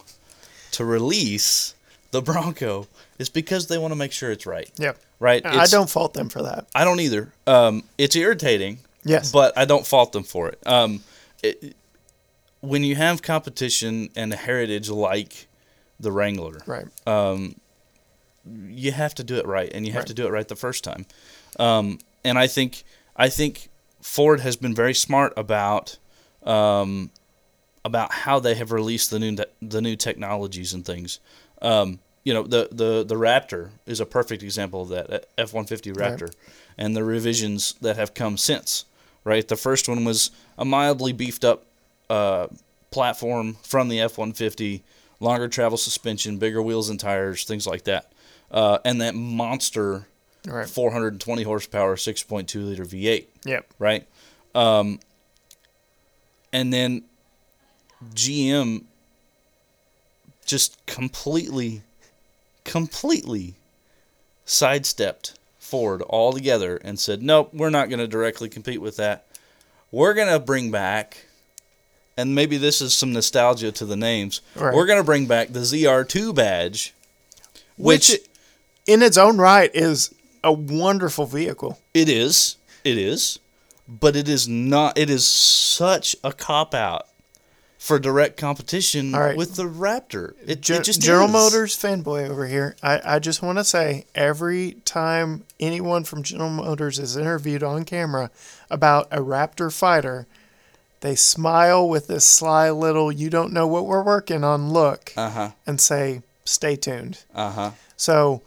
[0.72, 1.74] to release
[2.10, 4.70] the Bronco is because they want to make sure it's right.
[4.78, 4.98] Yep.
[5.18, 5.44] Right?
[5.46, 6.66] I It's- don't fault them for that.
[6.74, 7.32] I don't either.
[7.46, 8.78] Um, it's irritating.
[9.04, 9.32] Yes.
[9.32, 10.58] But I don't fault them for it.
[10.66, 11.02] Um,
[11.42, 11.74] it.
[12.60, 15.48] When you have competition and a heritage like
[15.98, 16.86] the Wrangler, Right.
[17.06, 17.56] um,
[18.68, 20.06] you have to do it right, and you have Right.
[20.08, 21.06] to do it right the first time.
[21.58, 22.84] Um, and I think
[23.16, 23.68] I think
[24.00, 25.98] Ford has been very smart about
[26.44, 27.10] um,
[27.84, 31.18] about how they have released the new the new technologies and things.
[31.60, 35.64] Um, you know, the, the the Raptor is a perfect example of that F one
[35.66, 36.12] fifty Right.
[36.14, 36.32] Raptor,
[36.78, 38.84] and the revisions that have come since.
[39.24, 41.64] Right, the first one was a mildly beefed up
[42.10, 42.48] uh,
[42.90, 44.82] platform from the F one fifty,
[45.20, 48.12] longer travel suspension, bigger wheels and tires, things like that,
[48.50, 50.06] uh, and that monster
[50.44, 50.68] Right.
[50.68, 53.66] 420 horsepower, 6.2 liter V8 Yep.
[53.78, 54.08] right?
[54.56, 54.98] Um,
[56.52, 57.04] and then
[58.14, 58.84] GM
[60.44, 61.82] just completely,
[62.64, 63.54] completely
[64.44, 69.26] sidestepped Ford altogether and said, nope, we're not going to directly compete with that.
[69.90, 71.26] We're going to bring back,
[72.16, 74.74] and maybe this is some nostalgia to the names, Right.
[74.74, 76.94] we're going to bring back the ZR2 badge,
[77.76, 78.20] which, Which,
[78.86, 81.78] in its own right, is a wonderful vehicle.
[81.94, 82.56] It is.
[82.84, 83.38] It is.
[83.88, 84.96] But it is not.
[84.98, 87.06] It is such a cop out
[87.82, 89.36] for direct competition right.
[89.36, 90.34] with the Raptor.
[90.46, 91.32] It, Gen- it just General is.
[91.32, 92.76] Motors fanboy over here.
[92.80, 97.84] I, I just want to say every time anyone from General Motors is interviewed on
[97.84, 98.30] camera
[98.70, 100.28] about a Raptor fighter,
[101.00, 105.30] they smile with this sly little "you don't know what we're working on" look Uh
[105.30, 105.50] huh.
[105.66, 107.70] and say, "Stay tuned." Uh huh.
[107.96, 108.42] So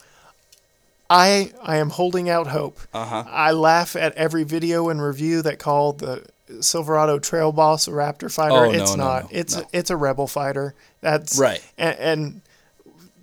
[1.09, 2.79] I I am holding out hope.
[2.93, 3.23] Uh huh.
[3.27, 6.25] I laugh at every video and review that call the
[6.61, 8.55] Silverado Trail Boss Raptor fighter.
[8.65, 9.23] Oh, it's no, not.
[9.23, 9.67] no, it's no.
[9.73, 10.75] it's a Rebel fighter.
[11.01, 11.63] That's Right.
[11.77, 12.41] And, and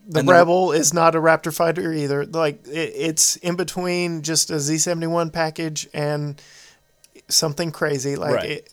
[0.09, 2.27] the And the- Rebel is not a Raptor fighter either.
[2.27, 6.41] Like it, it's in between just a Z71 package and
[7.29, 8.16] something crazy.
[8.16, 8.51] Like Right.
[8.51, 8.68] it,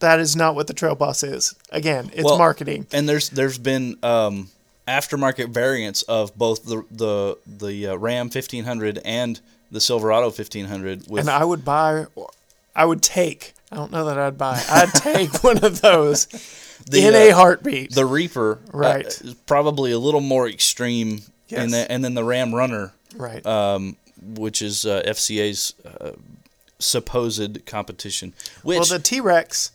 [0.00, 1.54] that is not what the Trail Boss is.
[1.70, 2.86] Again, it's Well, marketing.
[2.92, 4.48] And there's there's been um,
[4.86, 9.40] aftermarket variants of both the the the uh, Ram 1500 and
[9.70, 12.06] the Silverado 1500 with and I would buy,
[12.78, 13.54] I would take.
[13.72, 14.62] I don't know that I'd buy.
[14.70, 16.26] I'd take one of those
[16.90, 17.94] The, in uh, a heartbeat.
[17.94, 18.60] the Reaper.
[18.72, 19.04] uh, Right.
[19.06, 21.20] is probably a little more extreme.
[21.48, 21.60] Yes.
[21.64, 22.92] And, the, and then the Ram Runner.
[23.16, 23.44] right.
[23.44, 26.12] um, which is uh, FCA's uh,
[26.78, 28.32] supposed competition.
[28.62, 29.72] Which well, the T Rex.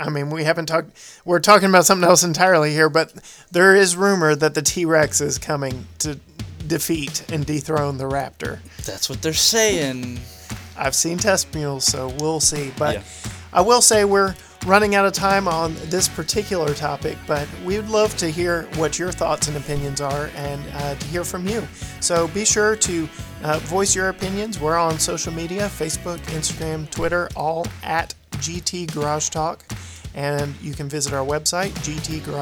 [0.00, 0.90] I mean, we haven't talked.
[1.24, 3.12] We're talking about something else entirely here, but
[3.50, 6.20] there is rumor that the T Rex is coming to
[6.66, 8.60] defeat and dethrone the Raptor.
[8.84, 10.20] That's what they're saying.
[10.78, 12.72] I've seen test mules, so we'll see.
[12.78, 13.02] But Yeah.
[13.52, 14.34] I will say we're
[14.66, 18.98] running out of time on this particular topic, but we would love to hear what
[18.98, 21.66] your thoughts and opinions are and uh, to hear from you.
[22.00, 23.08] So be sure to
[23.42, 24.60] uh, voice your opinions.
[24.60, 29.64] We're on social media Facebook, Instagram, Twitter, all at GT Garage Talk.
[30.14, 31.70] And you can visit our website,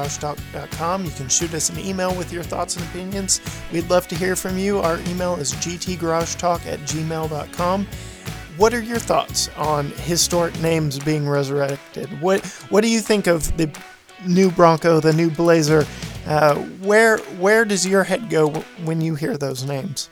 [0.07, 1.05] gtgaragetalk.com.
[1.05, 3.39] You can shoot us an email with your thoughts and opinions.
[3.71, 4.79] We'd love to hear from you.
[4.79, 7.87] Our email is gtgaragetalk at gmail.com.
[8.57, 12.09] What are your thoughts on historic names being resurrected?
[12.21, 13.69] What What do you think of the
[14.25, 15.85] new Bronco, the new Blazer?
[16.25, 18.49] Uh, where Where does your head go
[18.83, 20.09] when you hear those names?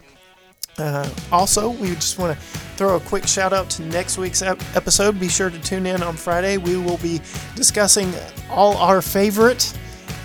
[0.78, 4.62] Uh, also, we just want to throw a quick shout out to next week's ep-
[4.76, 5.20] episode.
[5.20, 6.58] Be sure to tune in on Friday.
[6.58, 7.22] We will be
[7.56, 8.14] discussing
[8.50, 9.74] all our favorite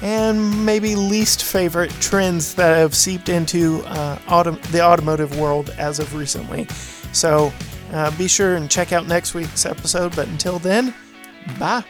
[0.02, 6.00] and maybe least favorite trends that have seeped into uh, autom- the automotive world as
[6.00, 6.66] of recently.
[7.12, 7.52] So
[7.92, 10.14] uh, be sure and check out next week's episode.
[10.16, 10.94] But until then,
[11.58, 11.84] bye.